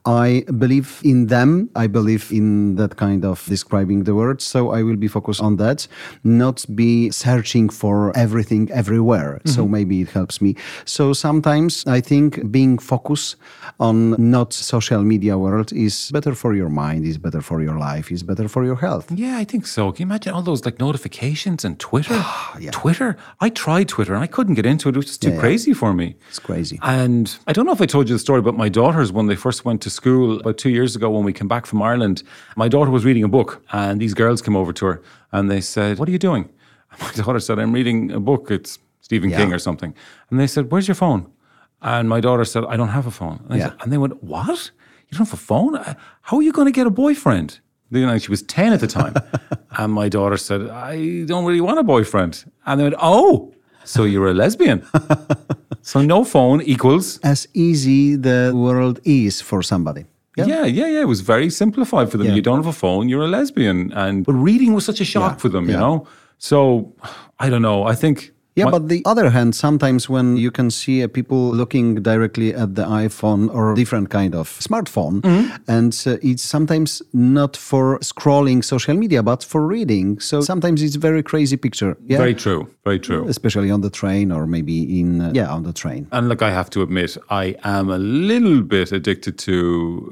I 0.05 0.43
believe 0.57 0.99
in 1.03 1.27
them. 1.27 1.69
I 1.75 1.87
believe 1.87 2.31
in 2.39 2.75
that 2.81 2.93
kind 3.05 3.21
of 3.31 3.37
describing 3.55 3.99
the 4.07 4.15
words. 4.21 4.43
So 4.53 4.59
I 4.77 4.81
will 4.87 4.99
be 5.05 5.09
focused 5.17 5.41
on 5.47 5.53
that, 5.63 5.79
not 6.23 6.57
be 6.81 6.91
searching 7.25 7.67
for 7.81 7.97
everything 8.25 8.63
everywhere. 8.81 9.33
So 9.45 9.61
mm-hmm. 9.61 9.77
maybe 9.77 9.95
it 10.05 10.11
helps 10.19 10.35
me. 10.45 10.51
So 10.95 11.03
sometimes 11.25 11.71
I 11.97 11.99
think 12.09 12.29
being 12.57 12.75
focused 12.93 13.35
on 13.79 13.95
not 14.37 14.49
social 14.53 15.01
media 15.13 15.35
world 15.45 15.69
is 15.73 15.95
better 16.17 16.33
for 16.43 16.51
your 16.59 16.71
mind, 16.83 17.01
is 17.05 17.17
better 17.27 17.41
for 17.49 17.57
your 17.67 17.77
life, 17.89 18.05
is 18.17 18.23
better 18.31 18.47
for 18.55 18.61
your 18.69 18.79
health. 18.87 19.05
Yeah, 19.23 19.35
I 19.43 19.45
think 19.51 19.63
so. 19.75 19.91
Can 19.91 20.01
you 20.03 20.07
imagine 20.11 20.33
all 20.35 20.45
those 20.51 20.63
like 20.67 20.77
notifications 20.87 21.65
and 21.65 21.79
Twitter? 21.79 22.17
Twitter. 22.71 23.09
I 23.39 23.49
tried 23.49 23.87
Twitter 23.95 24.13
and 24.15 24.23
I 24.27 24.27
couldn't 24.35 24.55
get 24.59 24.65
into 24.65 24.89
it. 24.89 24.95
It 24.95 24.99
was 25.01 25.09
just 25.11 25.21
too 25.21 25.35
crazy 25.43 25.73
for 25.73 25.91
me. 25.93 26.07
It's 26.29 26.43
crazy. 26.49 26.77
And 26.81 27.25
I 27.47 27.53
don't 27.53 27.65
know 27.65 27.75
if 27.79 27.81
I 27.81 27.89
told 27.95 28.09
you 28.09 28.15
the 28.15 28.25
story, 28.29 28.41
but 28.41 28.55
my 28.55 28.69
daughters, 28.69 29.11
when 29.11 29.27
they 29.27 29.35
first 29.35 29.65
went 29.65 29.81
to 29.85 29.89
school 29.89 30.39
about 30.39 30.57
two 30.57 30.69
years 30.69 30.95
ago, 30.95 31.09
when 31.09 31.25
we 31.29 31.33
came 31.33 31.47
back 31.47 31.65
from 31.65 31.81
Ireland, 31.81 32.23
my 32.55 32.67
daughter 32.67 32.91
was 32.91 33.03
reading 33.05 33.23
a 33.23 33.27
book, 33.27 33.61
and 33.71 33.99
these 34.01 34.13
girls 34.13 34.41
came 34.41 34.55
over 34.55 34.73
to 34.73 34.85
her 34.85 35.01
and 35.31 35.49
they 35.49 35.61
said, 35.61 35.97
"What 35.99 36.07
are 36.09 36.11
you 36.11 36.19
doing?" 36.19 36.49
My 37.05 37.11
daughter 37.21 37.39
said, 37.39 37.59
"I'm 37.59 37.73
reading 37.73 38.11
a 38.11 38.19
book. 38.19 38.49
It's 38.51 38.79
Stephen 39.01 39.29
King 39.31 39.53
or 39.53 39.59
something." 39.59 39.93
And 40.29 40.39
they 40.39 40.47
said, 40.47 40.63
"Where's 40.71 40.87
your 40.87 40.95
phone?" 40.95 41.21
And 41.81 42.09
my 42.09 42.19
daughter 42.19 42.45
said, 42.45 42.63
"I 42.73 42.75
don't 42.77 42.93
have 42.97 43.07
a 43.07 43.11
phone." 43.11 43.37
And, 43.49 43.57
Yeah. 43.59 43.65
said, 43.69 43.75
and 43.81 43.91
they 43.91 43.97
went, 43.97 44.15
"What? 44.23 44.71
You 45.07 45.17
don't 45.17 45.27
have 45.27 45.33
a 45.33 45.43
phone? 45.51 45.75
Uh, 45.75 45.93
How 46.27 46.37
are 46.37 46.43
you 46.47 46.51
going 46.51 46.65
to 46.73 46.77
get 46.79 46.87
a 46.87 46.95
boyfriend?" 47.03 47.59
You 47.91 48.05
know, 48.05 48.17
she 48.19 48.29
was 48.31 48.43
ten 48.43 48.73
at 48.73 48.79
the 48.79 48.87
time, 48.87 49.13
and 49.79 49.93
my 49.93 50.09
daughter 50.09 50.37
said, 50.37 50.61
"I 50.93 51.23
don't 51.31 51.45
really 51.49 51.61
want 51.61 51.77
a 51.79 51.83
boyfriend." 51.83 52.33
And 52.65 52.79
they 52.79 52.83
went, 52.83 52.95
"Oh." 53.01 53.53
So 53.85 54.03
you're 54.03 54.29
a 54.29 54.33
lesbian. 54.43 54.79
so 55.81 56.01
no 56.01 56.23
phone 56.23 56.61
equals 56.61 57.19
As 57.23 57.47
easy 57.53 58.15
the 58.15 58.51
world 58.53 58.99
is 59.03 59.41
for 59.41 59.63
somebody. 59.63 60.03
Yeah. 60.45 60.65
yeah, 60.65 60.87
yeah, 60.87 61.01
It 61.01 61.07
was 61.07 61.21
very 61.21 61.49
simplified 61.49 62.09
for 62.11 62.17
them. 62.17 62.27
Yeah. 62.27 62.35
You 62.35 62.41
don't 62.41 62.57
have 62.57 62.67
a 62.67 62.73
phone, 62.73 63.09
you're 63.09 63.23
a 63.23 63.27
lesbian. 63.27 63.91
And 63.93 64.25
but 64.25 64.33
reading 64.33 64.73
was 64.73 64.85
such 64.85 65.01
a 65.01 65.05
shock 65.05 65.33
Yeah, 65.33 65.37
for 65.37 65.49
them, 65.49 65.69
you 65.69 65.77
know? 65.77 66.07
So 66.37 66.93
I 67.39 67.49
don't 67.49 67.61
know. 67.61 67.83
I 67.83 67.95
think 67.95 68.31
Yeah, 68.55 68.65
my- 68.65 68.71
but 68.71 68.89
the 68.89 69.01
other 69.05 69.29
hand, 69.29 69.55
sometimes 69.55 70.09
when 70.09 70.35
you 70.37 70.51
can 70.51 70.69
see 70.71 71.03
uh, 71.03 71.07
people 71.07 71.51
looking 71.55 71.95
directly 72.01 72.53
at 72.53 72.75
the 72.75 72.83
iPhone 72.83 73.49
or 73.53 73.73
different 73.75 74.09
kind 74.09 74.35
of 74.35 74.49
smartphone, 74.59 75.21
Mm-hmm. 75.21 75.55
and 75.67 75.93
uh, 76.07 76.17
it's 76.29 76.43
sometimes 76.43 77.01
not 77.13 77.55
for 77.55 77.99
scrolling 77.99 78.63
social 78.63 78.95
media, 78.95 79.21
but 79.23 79.43
for 79.43 79.65
reading. 79.65 80.19
So 80.19 80.41
sometimes 80.41 80.81
it's 80.81 80.95
very 80.95 81.23
crazy 81.23 81.57
picture. 81.57 81.95
Yeah, 82.05 82.17
very 82.17 82.35
true. 82.35 82.67
Very 82.83 82.99
true. 82.99 83.25
especially 83.29 83.71
on 83.71 83.81
the 83.81 83.89
train 83.89 84.31
or 84.31 84.47
maybe 84.47 84.99
in 84.99 85.21
uh, 85.21 85.31
yeah 85.35 85.47
on 85.55 85.63
the 85.63 85.73
train. 85.73 86.07
And 86.11 86.27
look, 86.27 86.41
I 86.41 86.51
have 86.51 86.69
to 86.71 86.81
admit, 86.81 87.17
I 87.29 87.55
am 87.63 87.89
a 87.89 87.97
little 87.99 88.61
bit 88.61 88.91
addicted 88.91 89.37
to 89.47 89.55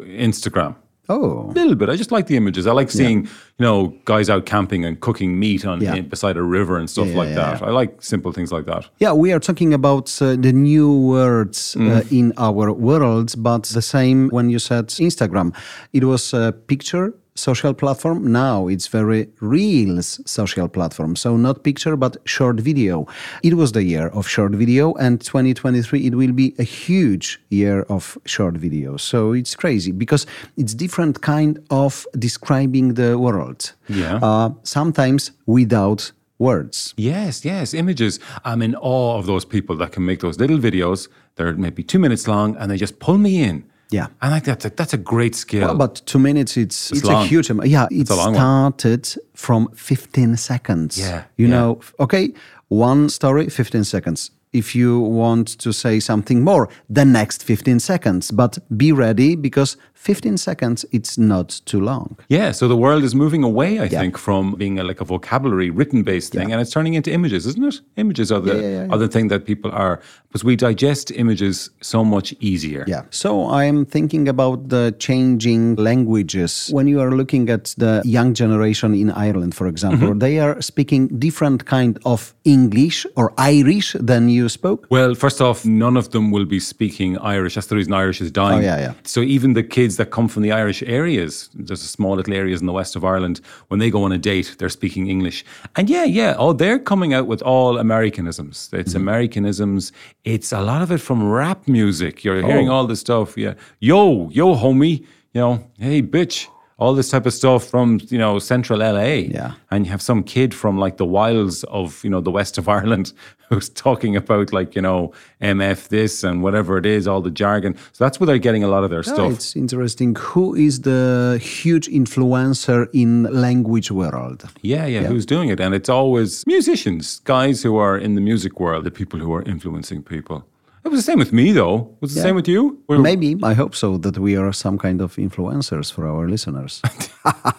Instagram. 0.08 0.76
Oh, 1.10 1.50
A 1.50 1.54
little 1.54 1.76
bit. 1.76 1.88
I 1.90 1.96
just 1.96 2.12
like 2.12 2.28
the 2.28 2.36
images. 2.36 2.68
I 2.68 2.74
like 2.74 2.92
seeing, 2.92 3.24
you 3.24 3.30
know, 3.66 3.94
guys 4.06 4.30
out 4.30 4.46
camping 4.46 4.84
and 4.86 5.00
cooking 5.00 5.40
meat 5.40 5.66
on 5.66 5.80
Yeah. 5.82 5.96
in, 5.96 6.10
beside 6.10 6.36
a 6.38 6.42
river 6.44 6.78
and 6.78 6.90
stuff 6.90 7.08
Yeah, 7.08 7.18
like 7.18 7.30
yeah, 7.30 7.36
that. 7.36 7.62
I 7.64 7.70
like 7.72 8.02
simple 8.02 8.32
things 8.34 8.52
like 8.52 8.66
that. 8.66 8.90
Yeah, 9.00 9.14
we 9.14 9.32
are 9.32 9.40
talking 9.40 9.74
about 9.74 10.10
uh, 10.22 10.36
the 10.36 10.52
new 10.52 10.92
words 10.92 11.76
uh, 11.76 11.80
Mm. 11.80 12.12
in 12.12 12.34
our 12.38 12.72
world, 12.74 13.34
but 13.38 13.64
the 13.64 13.82
same 13.82 14.28
when 14.32 14.50
you 14.50 14.60
said 14.60 14.88
Instagram. 15.00 15.54
It 15.94 16.04
was 16.04 16.34
a 16.34 16.52
picture 16.68 17.14
social 17.38 17.74
platform. 17.74 18.32
Now 18.32 18.68
it's 18.68 18.88
very 18.88 19.30
reels 19.40 20.20
social 20.26 20.68
platform. 20.68 21.16
So 21.16 21.38
not 21.38 21.64
picture, 21.64 21.96
but 21.96 22.18
short 22.26 22.60
video. 22.60 23.08
It 23.44 23.54
was 23.54 23.72
the 23.72 23.84
year 23.84 24.08
of 24.10 24.28
short 24.28 24.54
video, 24.54 24.94
and 24.96 25.22
2023 25.22 26.08
it 26.08 26.16
will 26.16 26.34
be 26.34 26.56
a 26.60 26.64
huge 26.64 27.40
year 27.50 27.82
of 27.84 28.18
short 28.26 28.56
video. 28.56 28.98
So 28.98 29.34
it's 29.34 29.56
crazy 29.56 29.92
because 29.92 30.26
it's 30.58 30.74
different 30.74 31.22
kind 31.22 31.60
of 31.70 32.06
describing 32.18 32.96
the 32.96 33.18
world. 33.18 33.74
Yeah. 33.88 34.20
Uh, 34.22 34.50
sometimes 34.64 35.32
without 35.46 36.12
words. 36.40 36.94
Yes, 36.98 37.44
yes, 37.44 37.74
images. 37.74 38.20
I'm 38.46 38.62
in 38.62 38.76
awe 38.76 39.18
of 39.18 39.26
those 39.26 39.46
people 39.46 39.76
that 39.78 39.92
can 39.92 40.06
make 40.06 40.20
those 40.20 40.40
little 40.40 40.60
videos. 40.60 41.08
They're 41.36 41.54
maybe 41.54 41.84
two 41.84 42.00
minutes 42.00 42.28
long 42.28 42.56
and 42.58 42.70
they 42.70 42.78
just 42.78 43.00
pull 43.00 43.18
me 43.18 43.42
in. 43.42 43.64
Yeah. 43.90 44.08
I 44.22 44.30
like 44.30 44.44
that. 44.46 44.76
that's 44.76 44.94
a 44.94 44.98
great 44.98 45.36
skill. 45.36 45.68
Well, 45.68 45.78
but 45.78 46.02
two 46.06 46.20
minutes, 46.20 46.58
it's 46.58 46.92
it's, 46.92 47.08
a 47.08 47.24
huge 47.26 47.50
amount. 47.50 47.70
Yeah, 47.70 47.88
it 47.92 48.10
long 48.10 48.34
one. 48.34 48.36
started 48.36 49.16
from 49.34 49.70
15 49.76 50.38
seconds. 50.38 50.98
Yeah, 50.98 51.24
You 51.38 51.48
yeah. 51.48 51.54
know, 51.56 51.80
okay, 52.00 52.34
one 52.68 53.10
story, 53.10 53.50
15 53.50 53.84
seconds. 53.84 54.32
If 54.54 54.76
you 54.76 55.00
want 55.00 55.58
to 55.60 55.72
say 55.74 56.00
something 56.00 56.44
more, 56.44 56.70
the 56.90 57.06
next 57.06 57.44
15 57.44 57.80
seconds. 57.80 58.32
But 58.32 58.58
be 58.78 58.92
ready 58.92 59.36
because 59.36 59.78
15 59.98 60.38
seconds, 60.38 60.86
it's 60.92 61.18
not 61.18 61.50
too 61.66 61.82
long. 61.82 62.18
yeah, 62.30 62.52
so 62.52 62.68
the 62.68 62.78
world 62.78 63.04
is 63.04 63.14
moving 63.16 63.44
away, 63.44 63.80
I 63.82 63.88
think, 63.88 64.18
from 64.18 64.56
being 64.56 64.80
a, 64.80 64.84
like 64.84 65.02
a 65.02 65.06
vocabulary 65.06 65.70
written 65.70 66.04
based 66.04 66.32
thing 66.34 66.52
and 66.52 66.62
it's 66.62 66.72
turning 66.72 66.94
into 66.94 67.12
images, 67.12 67.46
isn't 67.46 67.66
it? 67.72 67.82
Images 67.98 68.32
are 68.32 68.40
the, 68.48 68.54
Yeah, 68.56 68.62
yeah, 68.62 68.86
yeah, 68.86 68.92
are 68.94 69.00
the 69.06 69.08
thing 69.16 69.28
that 69.30 69.42
people 69.52 69.72
are, 69.86 69.96
because 70.28 70.44
we 70.44 70.56
digest 70.56 71.12
images 71.24 71.70
so 71.82 72.00
much 72.06 72.28
easier. 72.40 72.84
Yeah. 72.88 73.02
So 73.10 73.30
I'm 73.50 73.80
thinking 73.86 74.24
about 74.36 74.70
the 74.70 74.84
changing 75.00 75.64
languages. 75.76 76.70
When 76.78 76.88
you 76.88 77.00
are 77.06 77.12
looking 77.22 77.50
at 77.50 77.66
the 77.78 77.94
young 78.06 78.30
generation 78.44 78.90
in 79.04 79.10
Ireland, 79.28 79.54
for 79.56 79.68
example, 79.68 79.98
Mm-hmm. 80.10 80.20
they 80.28 80.36
are 80.46 80.56
speaking 80.72 81.02
different 81.28 81.60
kind 81.66 81.94
of 82.14 82.20
English 82.56 82.98
or 83.20 83.26
Irish 83.56 83.90
than 84.12 84.24
you 84.38 84.46
spoke. 84.60 84.82
Well, 84.98 85.12
first 85.26 85.40
off, 85.48 85.60
none 85.66 85.96
of 86.02 86.06
them 86.14 86.26
will 86.36 86.46
be 86.46 86.60
speaking 86.74 87.10
Irish. 87.36 87.56
That's 87.56 87.68
the 87.72 87.76
reason 87.80 87.94
Irish 88.06 88.20
is 88.26 88.32
dying. 88.44 88.60
Oh, 88.60 88.70
yeah, 88.70 88.80
yeah. 88.86 88.94
So 89.14 89.20
even 89.36 89.50
the 89.60 89.64
kids 89.78 89.87
that 89.96 90.12
come 90.12 90.28
from 90.28 90.44
the 90.44 90.52
Irish 90.52 90.84
areas, 90.84 91.50
there's 91.54 91.82
a 91.82 91.88
small 91.88 92.16
little 92.18 92.34
areas 92.34 92.60
in 92.60 92.68
the 92.68 92.74
west 92.74 92.98
of 92.98 93.06
Ireland, 93.06 93.40
when 93.70 93.80
they 93.80 93.90
go 93.90 94.04
on 94.04 94.12
a 94.12 94.18
date, 94.18 94.58
they're 94.60 94.68
speaking 94.68 95.08
English. 95.08 95.46
And 95.78 95.90
yeah, 95.90 96.04
yeah, 96.04 96.36
oh, 96.38 96.52
they're 96.52 96.80
coming 96.80 97.14
out 97.14 97.28
with 97.28 97.42
all 97.44 97.78
Americanisms. 97.78 98.70
It's 98.74 98.94
Mm-hmm. 98.94 98.98
Americanisms. 99.08 99.92
It's 100.26 100.52
a 100.52 100.60
lot 100.62 100.82
of 100.82 100.92
it 100.92 100.98
from 101.00 101.24
rap 101.32 101.66
music. 101.68 102.24
You're 102.26 102.42
hearing 102.46 102.68
Oh. 102.70 102.74
all 102.74 102.88
this 102.88 103.00
stuff. 103.00 103.38
Yeah. 103.38 103.54
Yo, 103.80 104.30
yo, 104.32 104.54
homie. 104.56 105.06
You 105.34 105.42
know, 105.42 105.64
hey, 105.80 106.02
bitch. 106.02 106.48
All 106.80 106.94
this 106.94 107.10
type 107.10 107.26
of 107.26 107.34
stuff 107.34 107.64
from, 107.66 108.00
you 108.10 108.20
know, 108.20 108.38
central 108.38 108.80
LA. 108.80 109.26
Yeah. 109.38 109.54
And 109.72 109.86
you 109.86 109.92
have 109.92 110.02
some 110.02 110.22
kid 110.24 110.54
from 110.54 110.78
like 110.78 110.98
the 110.98 111.06
wilds 111.08 111.64
of, 111.66 112.04
you 112.04 112.10
know, 112.12 112.22
the 112.22 112.30
west 112.30 112.60
of 112.60 112.70
Ireland 112.78 113.14
who's 113.50 113.68
talking 113.70 114.16
about 114.16 114.54
like, 114.54 114.76
you 114.76 114.82
know, 114.84 115.12
MF 115.42 115.88
this 115.88 116.24
and 116.24 116.44
whatever 116.44 116.78
it 116.78 116.86
is, 116.86 117.08
all 117.08 117.22
the 117.22 117.32
jargon. 117.32 117.76
So 117.94 118.04
that's 118.04 118.20
where 118.20 118.28
they're 118.28 118.38
getting 118.38 118.64
a 118.64 118.68
lot 118.68 118.84
of 118.84 118.92
their 118.92 119.04
Yeah, 119.08 119.14
stuff. 119.14 119.32
it's 119.34 119.56
interesting. 119.56 120.16
Who 120.20 120.54
is 120.54 120.82
the 120.82 121.40
huge 121.42 121.88
influencer 121.88 122.88
in 122.94 123.24
language 123.24 123.90
world? 123.90 124.48
Yeah, 124.62 124.86
yeah, 124.86 125.04
who's 125.04 125.26
doing 125.26 125.50
it? 125.50 125.60
And 125.60 125.74
it's 125.74 125.90
always 125.90 126.46
musicians, 126.46 127.22
guys 127.24 127.64
who 127.64 127.78
are 127.78 127.98
in 127.98 128.14
the 128.16 128.22
music 128.22 128.60
world, 128.60 128.84
the 128.84 128.92
people 128.92 129.20
who 129.20 129.34
are 129.34 129.42
influencing 129.44 130.04
people. 130.04 130.46
It 130.88 130.92
was 130.92 131.06
the 131.06 131.12
same 131.12 131.20
with 131.20 131.34
me, 131.34 131.52
though. 131.52 131.76
It 131.76 132.02
Was 132.02 132.12
it 132.12 132.16
the 132.16 132.22
same 132.22 132.36
with 132.36 132.48
you? 132.48 132.80
Were- 132.88 133.00
Maybe 133.00 133.36
I 133.44 133.54
hope 133.54 133.76
so 133.76 133.98
that 133.98 134.18
we 134.18 134.38
are 134.38 134.54
some 134.54 134.78
kind 134.78 135.02
of 135.02 135.16
influencers 135.18 135.92
for 135.92 136.08
our 136.08 136.28
listeners. 136.30 136.82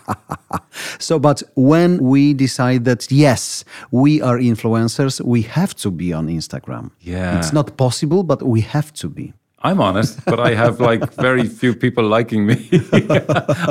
so, 0.99 1.19
but 1.19 1.43
when 1.55 1.99
we 1.99 2.35
decide 2.35 2.85
that 2.85 3.11
yes, 3.13 3.65
we 3.91 4.23
are 4.23 4.39
influencers, 4.39 5.21
we 5.21 5.43
have 5.43 5.75
to 5.77 5.91
be 5.91 6.13
on 6.13 6.29
Instagram. 6.29 6.91
Yeah. 7.01 7.39
it's 7.39 7.53
not 7.53 7.77
possible, 7.77 8.23
but 8.23 8.43
we 8.43 8.61
have 8.63 8.93
to 8.95 9.09
be. 9.09 9.33
I'm 9.63 9.81
honest, 9.81 10.25
but 10.25 10.39
I 10.39 10.55
have 10.55 10.79
like 10.81 11.13
very 11.15 11.49
few 11.49 11.75
people 11.75 12.05
liking 12.05 12.47
me. 12.47 12.69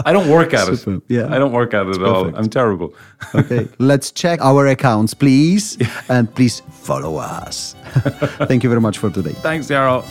I 0.05 0.11
don't 0.11 0.27
work 0.27 0.53
at 0.53 0.65
Super, 0.67 0.95
it. 0.97 1.03
yeah. 1.07 1.33
I 1.33 1.39
don't 1.39 1.53
work 1.53 1.73
at 1.73 1.87
it 1.87 1.95
at 1.95 2.03
all. 2.03 2.35
I'm 2.35 2.49
terrible. 2.49 2.93
Okay, 3.35 3.67
let's 3.79 4.11
check 4.11 4.39
our 4.41 4.67
accounts, 4.67 5.13
please, 5.13 5.77
and 6.09 6.33
please 6.35 6.61
follow 6.71 7.17
us. 7.17 7.75
Thank 8.47 8.63
you 8.63 8.69
very 8.69 8.81
much 8.81 8.97
for 8.99 9.09
today. 9.09 9.33
Thanks, 9.33 9.69
Yarrow. 9.69 10.03